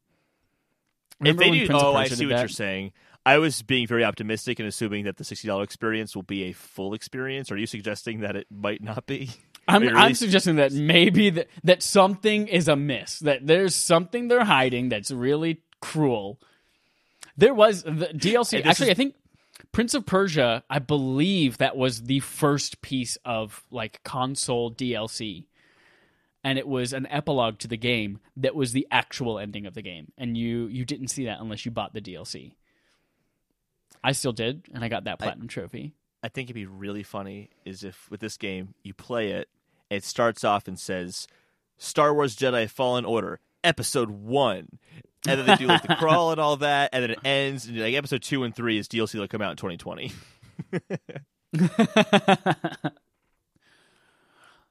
[1.25, 2.41] if they do, Prince oh, I see what that?
[2.41, 2.91] you're saying.
[3.25, 6.53] I was being very optimistic and assuming that the sixty dollar experience will be a
[6.53, 7.53] full experience.
[7.53, 9.31] Are you suggesting that it might not be?
[9.69, 13.21] I'm, Wait, I'm suggesting that maybe that, that something is amiss.
[13.21, 16.39] That there's something they're hiding that's really cruel.
[17.37, 18.59] There was the DLC.
[18.59, 19.15] Hey, Actually, is- I think
[19.73, 20.65] Prince of Persia.
[20.71, 25.47] I believe that was the first piece of like console DLC,
[26.43, 29.83] and it was an epilogue to the game that was the actual ending of the
[29.83, 32.53] game, and you you didn't see that unless you bought the DLC.
[34.03, 35.95] I still did, and I got that platinum trophy.
[36.23, 39.49] I think it'd be really funny is if with this game you play it,
[39.91, 41.27] it starts off and says
[41.79, 44.79] Star Wars Jedi Fallen Order Episode One,
[45.27, 47.79] and then they do like the crawl and all that, and then it ends and
[47.79, 50.13] like Episode Two and Three is DLC that'll come out in 2020.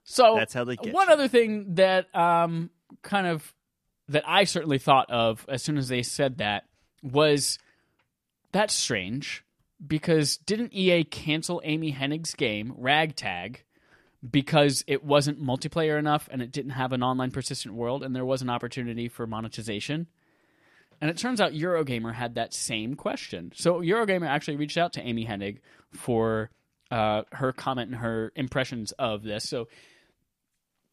[0.04, 1.14] so That's how they get one you.
[1.14, 2.70] other thing that um
[3.02, 3.54] kind of
[4.10, 6.66] that I certainly thought of as soon as they said that
[7.02, 7.58] was
[8.52, 9.44] that's strange
[9.86, 13.64] because didn't EA cancel Amy Hennig's game Ragtag
[14.30, 18.26] because it wasn't multiplayer enough and it didn't have an online persistent world and there
[18.26, 20.08] was an opportunity for monetization?
[21.02, 23.52] And it turns out Eurogamer had that same question.
[23.56, 25.60] So Eurogamer actually reached out to Amy Hennig
[25.92, 26.50] for
[26.92, 29.48] uh, her comment and her impressions of this.
[29.48, 29.68] So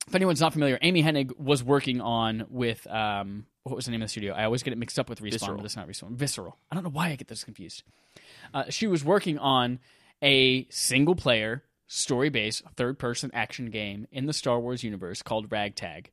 [0.07, 4.03] if anyone's not familiar, Amy Hennig was working on with um, what was the name
[4.03, 4.35] of the studio?
[4.35, 5.57] I always get it mixed up with Respawn, Visceral.
[5.57, 6.17] but it's not Respawn.
[6.17, 6.57] Visceral.
[6.71, 7.83] I don't know why I get this confused.
[8.53, 9.79] Uh, she was working on
[10.23, 15.51] a single player, story based, third person action game in the Star Wars universe called
[15.51, 16.11] Ragtag.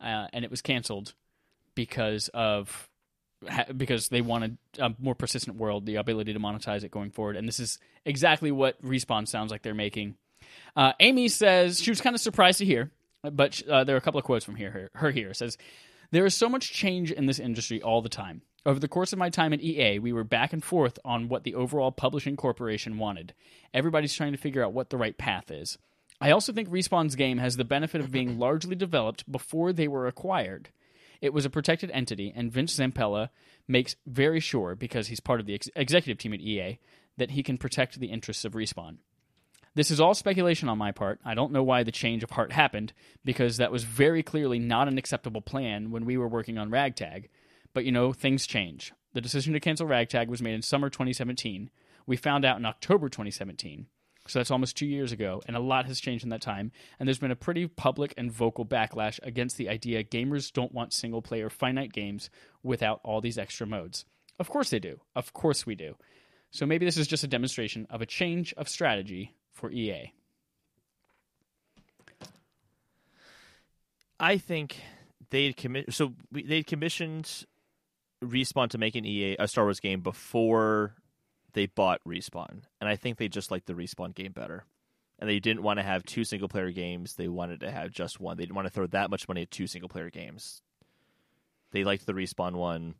[0.00, 1.14] Uh, and it was canceled
[1.74, 2.88] because of
[3.76, 7.36] because they wanted a more persistent world, the ability to monetize it going forward.
[7.36, 10.16] And this is exactly what Respawn sounds like they're making.
[10.76, 12.90] Uh, Amy says she was kind of surprised to hear,
[13.22, 14.70] but uh, there are a couple of quotes from here.
[14.70, 15.56] Her, her here says,
[16.10, 18.42] "There is so much change in this industry all the time.
[18.66, 21.44] Over the course of my time at EA, we were back and forth on what
[21.44, 23.32] the overall publishing corporation wanted.
[23.72, 25.78] Everybody's trying to figure out what the right path is.
[26.20, 30.06] I also think Respawn's game has the benefit of being largely developed before they were
[30.06, 30.68] acquired.
[31.20, 33.28] It was a protected entity, and Vince Zampella
[33.68, 36.78] makes very sure, because he's part of the ex- executive team at EA,
[37.18, 38.96] that he can protect the interests of Respawn.
[39.74, 41.20] This is all speculation on my part.
[41.24, 42.92] I don't know why the change of heart happened,
[43.24, 47.28] because that was very clearly not an acceptable plan when we were working on Ragtag.
[47.72, 48.92] But you know, things change.
[49.12, 51.70] The decision to cancel Ragtag was made in summer 2017.
[52.06, 53.86] We found out in October 2017.
[54.26, 56.72] So that's almost two years ago, and a lot has changed in that time.
[56.98, 60.92] And there's been a pretty public and vocal backlash against the idea gamers don't want
[60.92, 62.30] single player finite games
[62.62, 64.04] without all these extra modes.
[64.38, 65.00] Of course they do.
[65.16, 65.96] Of course we do.
[66.50, 70.12] So maybe this is just a demonstration of a change of strategy for EA.
[74.18, 74.76] I think
[75.30, 75.94] they'd commit.
[75.94, 77.46] So they'd commissioned
[78.22, 80.94] Respawn to make an EA a Star Wars game before
[81.52, 84.64] they bought Respawn, and I think they just liked the Respawn game better.
[85.18, 88.20] And they didn't want to have two single player games; they wanted to have just
[88.20, 88.36] one.
[88.36, 90.62] They didn't want to throw that much money at two single player games.
[91.72, 92.94] They liked the Respawn one.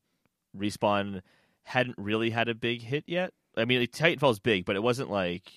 [0.56, 1.22] Respawn
[1.64, 3.32] hadn't really had a big hit yet.
[3.56, 5.50] I mean, like, Titanfall's big, but it wasn't like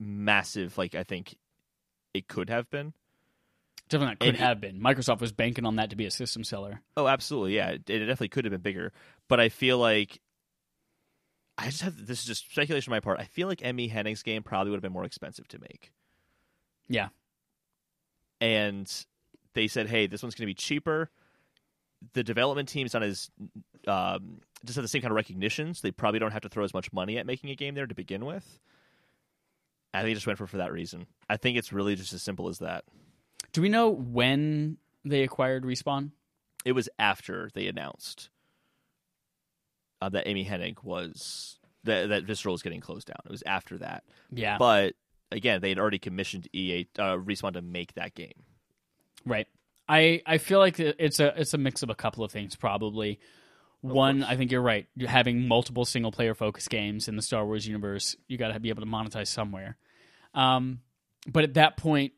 [0.00, 0.76] massive.
[0.78, 1.36] Like I think
[2.12, 2.92] it could have been.
[3.88, 4.80] Definitely not could And- have been.
[4.80, 6.80] Microsoft was banking on that to be a system seller.
[6.96, 7.56] Oh, absolutely.
[7.56, 8.92] Yeah, it, it definitely could have been bigger.
[9.28, 10.20] But I feel like
[11.56, 13.20] I just have this is just speculation on my part.
[13.20, 15.92] I feel like Amy Hennig's game probably would have been more expensive to make.
[16.88, 17.08] Yeah.
[18.40, 18.90] And
[19.54, 21.10] they said, "Hey, this one's going to be cheaper."
[22.12, 23.30] The development team's not as
[23.86, 26.64] um, just have the same kind of recognition, so they probably don't have to throw
[26.64, 28.58] as much money at making a game there to begin with.
[29.94, 31.06] I think they just went for for that reason.
[31.30, 32.84] I think it's really just as simple as that.
[33.52, 36.10] Do we know when they acquired Respawn?
[36.64, 38.30] it was after they announced
[40.04, 43.18] uh, that Amy Hennig was that that Visceral was getting closed down.
[43.24, 44.58] It was after that, Yeah.
[44.58, 44.94] but
[45.30, 48.42] again, they had already commissioned EA uh, Respawn to make that game.
[49.26, 49.46] Right.
[49.88, 53.18] I I feel like it's a it's a mix of a couple of things probably.
[53.80, 54.86] One, I think you're right.
[54.96, 58.16] You're having multiple single player focused games in the Star Wars universe.
[58.28, 59.76] You got to be able to monetize somewhere.
[60.32, 60.80] Um,
[61.26, 62.14] but at that point,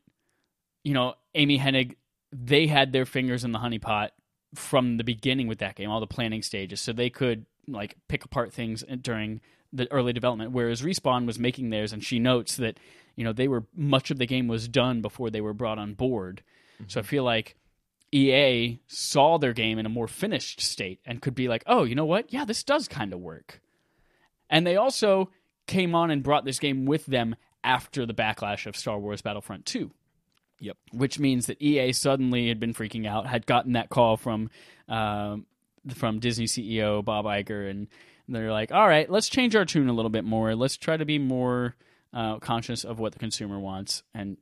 [0.85, 1.95] you know, Amy Hennig,
[2.31, 4.11] they had their fingers in the honeypot
[4.55, 8.23] from the beginning with that game, all the planning stages, so they could like pick
[8.23, 9.41] apart things during
[9.73, 10.51] the early development.
[10.51, 12.79] Whereas Respawn was making theirs, and she notes that
[13.15, 15.93] you know they were much of the game was done before they were brought on
[15.93, 16.43] board.
[16.87, 17.55] So I feel like
[18.11, 21.95] EA saw their game in a more finished state and could be like, oh, you
[21.95, 22.31] know what?
[22.31, 23.61] Yeah, this does kind of work.
[24.49, 25.29] And they also
[25.65, 29.65] came on and brought this game with them after the backlash of Star Wars Battlefront
[29.65, 29.91] 2.
[30.59, 30.77] Yep.
[30.93, 34.49] Which means that EA suddenly had been freaking out, had gotten that call from
[34.87, 35.45] um,
[35.95, 37.87] from Disney CEO Bob Iger, and
[38.27, 40.55] they're like, "All right, let's change our tune a little bit more.
[40.55, 41.75] Let's try to be more
[42.13, 44.37] uh, conscious of what the consumer wants." And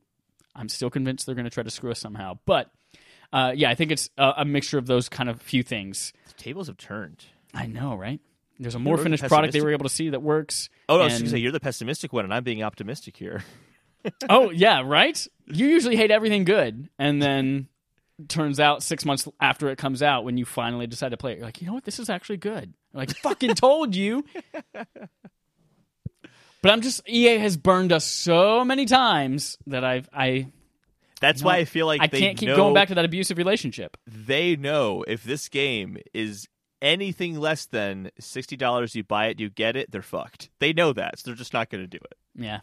[0.54, 2.38] I'm still convinced they're going to try to screw us somehow.
[2.46, 2.70] But
[3.32, 6.12] uh, yeah, I think it's a, a mixture of those kind of few things.
[6.28, 7.24] The tables have turned.
[7.54, 8.20] I know, right?
[8.58, 10.70] There's a more really finished product they were able to see that works.
[10.88, 13.16] Oh, no, I was going to say you're the pessimistic one, and I'm being optimistic
[13.16, 13.44] here.
[14.30, 15.26] oh yeah, right.
[15.46, 17.68] You usually hate everything good, and then
[18.28, 21.38] turns out six months after it comes out, when you finally decide to play it,
[21.38, 22.74] you're like, you know what, this is actually good.
[22.94, 24.24] I'm like, fucking told you.
[26.62, 30.48] But I'm just EA has burned us so many times that I've I
[31.20, 33.04] That's No, why I feel like I they can't keep know, going back to that
[33.04, 33.96] abusive relationship.
[34.06, 36.48] They know if this game is
[36.82, 39.92] anything less than sixty dollars, you buy it, you get it.
[39.92, 40.48] They're fucked.
[40.58, 42.16] They know that, so they're just not going to do it.
[42.34, 42.60] Yeah,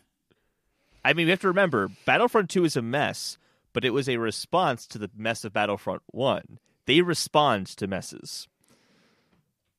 [1.06, 3.38] I mean, we have to remember Battlefront 2 is a mess,
[3.74, 6.60] but it was a response to the mess of Battlefront 1.
[6.86, 8.48] They respond to messes.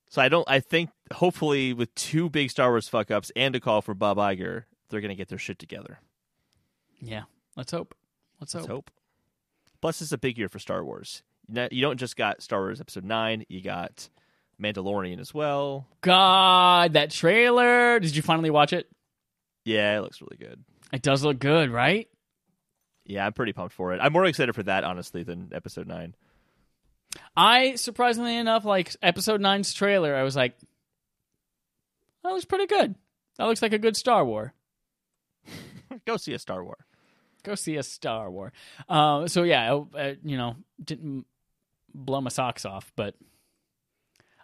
[0.09, 3.61] So I don't I think hopefully with two big Star Wars fuck ups and a
[3.61, 5.99] call for Bob Iger, they're going to get their shit together.
[7.01, 7.23] yeah.
[7.57, 7.95] Let's hope.
[8.41, 8.75] Let's, Let's hope.
[8.89, 8.91] hope.
[9.81, 11.23] Plus it's a big year for Star Wars.
[11.49, 14.09] You you don't just got Star Wars episode 9, you got
[14.61, 15.87] Mandalorian as well.
[16.01, 18.01] God, that trailer!
[18.01, 18.89] Did you finally watch it?
[19.65, 20.65] Yeah, it looks really good.
[20.93, 22.09] It does look good, right?
[23.07, 23.99] Yeah, I'm pretty pumped for it.
[24.03, 26.15] I'm more excited for that honestly than episode 9.
[27.37, 30.57] I surprisingly enough, like episode 9's trailer, I was like,
[32.23, 32.95] that looks pretty good.
[33.39, 34.55] That looks like a good Star War.
[36.07, 36.77] Go see a Star War.
[37.43, 38.53] Go see a Star War.
[38.89, 41.27] Uh, so yeah, uh, you know, didn't
[41.95, 43.15] blow my socks off, but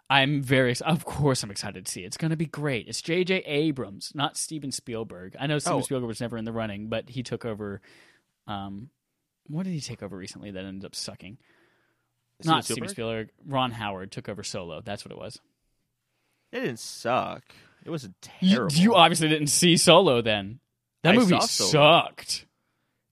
[0.09, 2.07] I'm very, of course, I'm excited to see it.
[2.07, 2.87] It's going to be great.
[2.87, 3.37] It's J.J.
[3.45, 5.35] Abrams, not Steven Spielberg.
[5.39, 5.81] I know Steven Oh.
[5.81, 7.81] Spielberg was never in the running, but he took over.
[8.47, 8.89] Um,
[9.47, 11.37] what did he take over recently that ended up sucking?
[12.47, 13.29] not Steven Spielberg.
[13.45, 14.81] Ron Howard took over Solo.
[14.81, 15.39] That's what it was.
[16.51, 17.43] It didn't suck.
[17.85, 17.89] It
[18.41, 18.75] You, terrible.
[18.75, 20.59] you obviously didn't see Solo then.
[21.03, 22.45] That I movie sucked.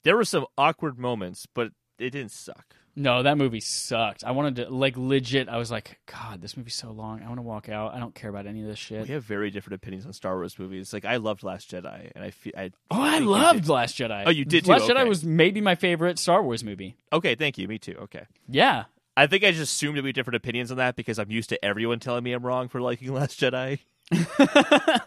[0.04, 2.76] there were some awkward moments, but it didn't suck.
[3.00, 4.26] No, that movie sucked.
[4.26, 5.48] I wanted to like legit.
[5.48, 7.24] I was like, God, this movie's so long.
[7.24, 7.94] I want to walk out.
[7.94, 9.08] I don't care about any of this shit.
[9.08, 10.92] We have very different opinions on Star Wars movies.
[10.92, 12.72] Like I loved Last Jedi, and I feel I.
[12.92, 13.70] Oh, I loved.
[13.70, 14.24] Last Jedi.
[14.26, 14.72] Oh, you did too?
[14.72, 16.98] Last Jedi was maybe my favorite Star Wars movie.
[17.14, 17.70] Okay, thank you.
[17.70, 17.96] Me too.
[18.02, 18.26] Okay.
[18.50, 18.84] Yeah.
[19.16, 21.66] I think I just assumed there'd be different opinions on that because I'm used to
[21.66, 23.80] everyone telling me I'm wrong for liking Last Jedi.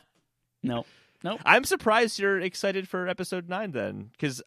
[0.63, 0.85] No.
[1.25, 1.41] Nope.
[1.45, 4.43] I'm surprised you're excited for episode nine then, because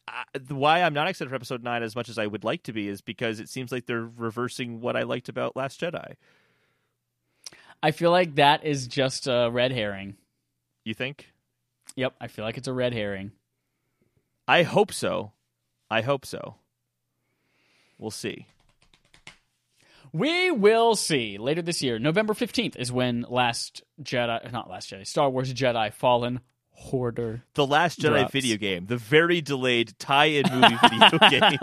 [0.50, 2.88] why I'm not excited for episode nine as much as I would like to be
[2.88, 6.16] is because it seems like they're reversing what I liked about Last Jedi.
[7.82, 10.16] I feel like that is just a red herring.
[10.84, 11.32] You think?
[11.96, 12.16] Yep.
[12.20, 13.32] I feel like it's a red herring.
[14.48, 15.32] I hope so.
[15.90, 16.56] I hope so.
[17.98, 18.48] We'll see.
[20.12, 22.00] We will see later this year.
[22.00, 26.42] November 15th is when Last Jedi, not Last Jedi, Star Wars Jedi Fallen
[26.76, 27.44] Hoarder.
[27.54, 28.32] The Last Jedi Drops.
[28.32, 31.60] video game, the very delayed tie-in movie video game.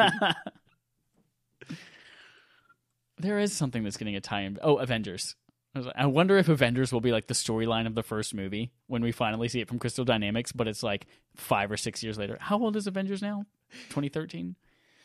[3.18, 4.58] There is something that's getting a tie in.
[4.62, 5.36] Oh, Avengers.
[5.74, 8.72] I, like, I wonder if Avengers will be like the storyline of the first movie
[8.88, 11.06] when we finally see it from Crystal Dynamics, but it's like
[11.36, 12.36] five or six years later.
[12.40, 13.44] How old is Avengers now?
[13.90, 14.56] 2013?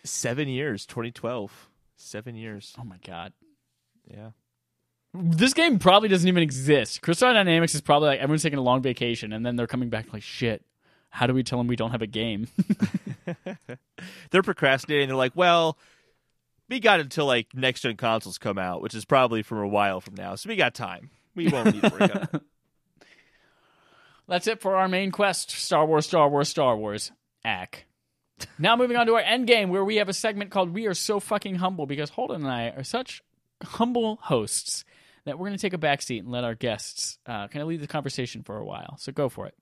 [0.03, 1.69] Seven years, 2012.
[1.95, 2.75] Seven years.
[2.79, 3.33] Oh my God.
[4.09, 4.31] Yeah.
[5.19, 7.01] This game probably doesn't even exist.
[7.01, 10.13] Crystal Dynamics is probably like everyone's taking a long vacation and then they're coming back
[10.13, 10.63] like, shit,
[11.09, 12.47] how do we tell them we don't have a game?
[14.31, 15.07] They're procrastinating.
[15.07, 15.77] They're like, well,
[16.69, 20.01] we got until like next gen consoles come out, which is probably from a while
[20.01, 20.35] from now.
[20.35, 21.09] So we got time.
[21.35, 22.41] We won't need to worry about it.
[24.27, 27.11] That's it for our main quest Star Wars, Star Wars, Star Wars.
[27.45, 27.85] Ack.
[28.59, 30.93] Now moving on to our end game where we have a segment called We Are
[30.93, 33.23] So Fucking Humble because Holden and I are such
[33.63, 34.83] humble hosts
[35.27, 37.67] that we're going to take a back seat and let our guests uh, kind of
[37.67, 38.97] lead the conversation for a while.
[38.97, 39.55] So go for it.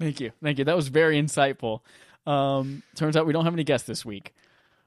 [0.00, 0.32] Thank you.
[0.42, 0.64] Thank you.
[0.64, 1.80] That was very insightful.
[2.26, 4.34] Um, turns out we don't have any guests this week.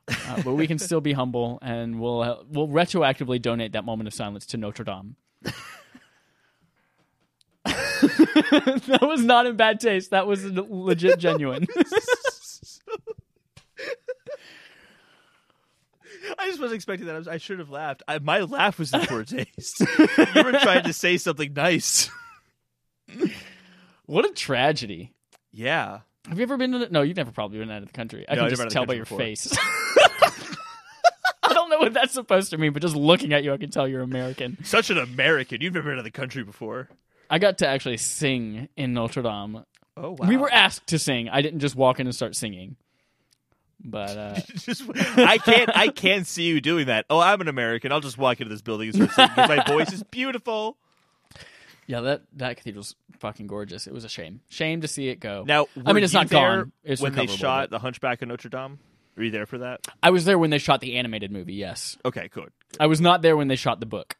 [0.09, 4.07] Uh, but we can still be humble and we'll uh, we'll retroactively donate that moment
[4.07, 5.15] of silence to Notre Dame.
[7.65, 10.11] that was not in bad taste.
[10.11, 11.67] That was legit genuine.
[16.39, 17.15] I just wasn't expecting that.
[17.15, 18.03] I, was, I should have laughed.
[18.07, 19.79] I, my laugh was in poor taste.
[19.79, 22.09] you were trying to say something nice.
[24.05, 25.13] what a tragedy.
[25.53, 26.01] Yeah.
[26.27, 28.25] Have you ever been to the, No, you've never probably been out of the country.
[28.27, 29.57] I No, can I've just tell by your of country face.
[31.43, 33.69] I don't know what that's supposed to mean, but just looking at you, I can
[33.69, 34.57] tell you're American.
[34.63, 35.61] Such an American.
[35.61, 36.89] You've never been to the country before.
[37.29, 39.63] I got to actually sing in Notre Dame.
[39.95, 40.27] Oh, wow.
[40.27, 41.29] We were asked to sing.
[41.29, 42.75] I didn't just walk in and start singing.
[43.83, 44.83] But uh, just,
[45.17, 45.69] I can't.
[45.75, 47.05] I can't see you doing that.
[47.09, 47.91] Oh, I'm an American.
[47.91, 50.77] I'll just walk into this building and start singing my voice is beautiful.
[51.87, 53.87] Yeah, that that cathedral's fucking gorgeous.
[53.87, 54.41] It was a shame.
[54.49, 55.43] Shame to see it go.
[55.47, 56.71] Now, I mean, it's not there gone.
[56.83, 58.79] It's when they shot but- the Hunchback of Notre Dame.
[59.15, 59.87] Were you there for that?
[60.03, 61.55] I was there when they shot the animated movie.
[61.55, 62.51] Yes, Okay, good.
[62.79, 64.15] I was not there when they shot the book.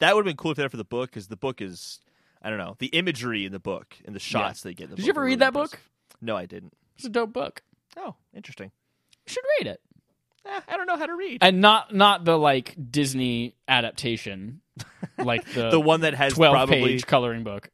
[0.00, 2.00] That would have been cool if they were for the book because the book is,
[2.42, 4.84] I don't know, the imagery in the book and the shots they get.
[4.84, 5.64] In the Did book you ever read really that book?
[5.72, 5.88] impressive.
[6.20, 6.72] No, I didn't.
[6.96, 7.62] It's a dope book.
[7.96, 8.70] Oh, interesting.
[9.26, 9.80] You should read it.
[10.46, 11.38] Eh, I don't know how to read.
[11.42, 14.60] and not not the like Disney adaptation,
[15.18, 17.70] like the the one that has twelve probably page coloring book.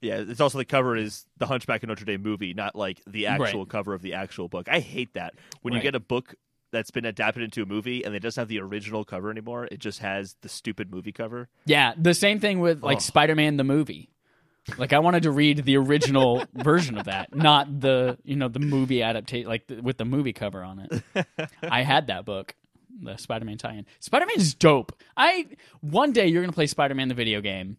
[0.00, 0.16] yeah.
[0.18, 3.60] It's also the cover is the Hunchback of Notre Dame movie, not like the actual
[3.60, 3.68] Right.
[3.68, 4.68] cover of the actual book.
[4.70, 6.34] I hate that when you get a book
[6.72, 9.68] that's been adapted into a movie and it doesn't have the original cover anymore.
[9.70, 11.48] It just has the stupid movie cover.
[11.64, 13.00] Yeah, the same thing with like Oh.
[13.00, 14.10] Spider Man the movie.
[14.76, 18.58] Like I wanted to read the original version of that, not the you know the
[18.58, 21.24] movie adaptation, like the, with the movie cover on it.
[21.62, 22.56] I had that book,
[23.02, 23.86] the Spider Man tie-in.
[24.00, 24.92] Spider Man is dope.
[25.16, 25.46] I
[25.80, 27.76] one day you're gonna play Spider Man the video game.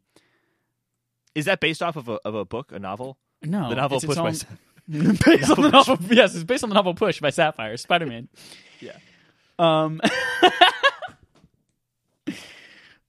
[1.36, 3.18] Is that based off of a of a book, a novel?
[3.43, 4.32] No, The novel Push by
[4.88, 5.97] based on the novel.
[6.09, 7.78] Yes, it's based on the novel Push by Sapphire.
[7.78, 8.28] Spider Man.
[8.80, 8.93] Yeah.
[9.57, 9.99] Um.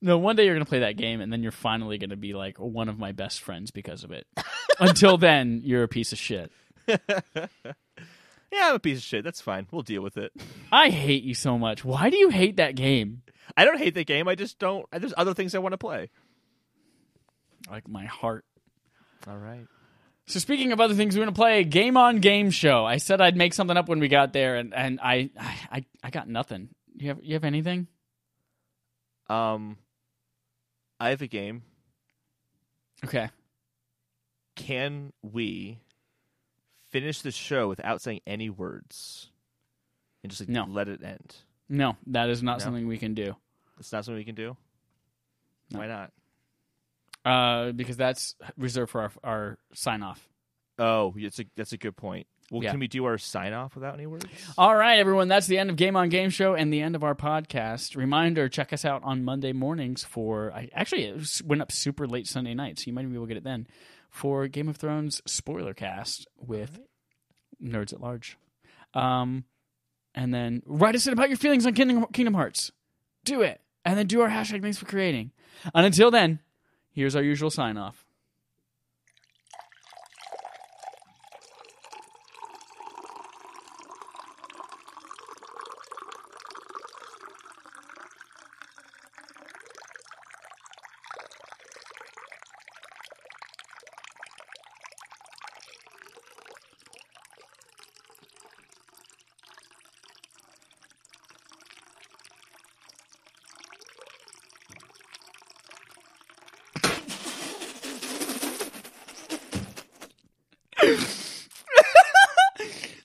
[0.01, 2.57] no, one day you're gonna play that game, and then you're finally gonna be like
[2.57, 4.25] one of my best friends because of it.
[4.79, 6.51] Until then, you're a piece of shit.
[8.51, 9.23] Yeah, I'm a piece of shit.
[9.23, 9.67] That's fine.
[9.71, 10.31] We'll deal with it.
[10.71, 11.83] I hate you so much.
[11.85, 13.21] Why do you hate that game?
[13.55, 14.27] I don't hate the game.
[14.27, 14.85] I just don't.
[14.91, 16.09] There's other things I want to play.
[17.69, 18.45] Like my heart.
[19.27, 19.67] All right.
[20.27, 22.85] So speaking of other things we want to play, game on game show.
[22.85, 26.09] I said I'd make something up when we got there, and, and I, I I
[26.11, 26.69] got nothing.
[26.97, 27.87] You have you have anything?
[29.27, 29.77] Um,
[30.99, 31.63] I have a game.
[33.03, 33.29] Okay.
[34.55, 35.79] Can we
[36.89, 39.29] finish the show without saying any words
[40.23, 40.65] and just like No.
[40.65, 41.35] let it end?
[41.69, 42.63] No, that is not No?
[42.65, 43.35] something we can do.
[43.79, 44.57] It's not something we can do.
[45.71, 45.79] No.
[45.79, 46.11] Why not?
[47.25, 50.27] Uh, because that's reserved for our our sign off.
[50.77, 52.27] Oh, it's a that's a good point.
[52.49, 52.71] Well, Yeah.
[52.71, 54.25] can we do our sign off without any words?
[54.57, 55.27] All right, everyone.
[55.27, 57.95] That's the end of Game on Game Show and the end of our podcast.
[57.95, 60.51] Reminder: check us out on Monday mornings for.
[60.53, 63.27] I actually it went up super late Sunday night, so you might be able to
[63.27, 63.67] get it then
[64.09, 66.79] for Game of Thrones spoiler cast with
[67.61, 68.37] nerds at large.
[68.93, 69.45] Um,
[70.15, 72.71] and then write us in about your feelings on Kingdom, Kingdom Hearts.
[73.23, 74.61] Do it, and then do our hashtag.
[74.61, 75.31] Thanks for creating.
[75.73, 76.39] And until then,
[76.91, 78.05] here's our usual sign off.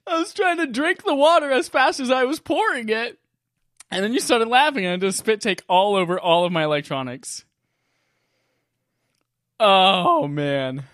[0.07, 0.33] I was
[1.03, 3.19] the water as fast as I was pouring it.
[3.91, 6.53] And then you started laughing and I did a spit take all over all of
[6.53, 7.45] my electronics.
[9.61, 10.85] Oh man.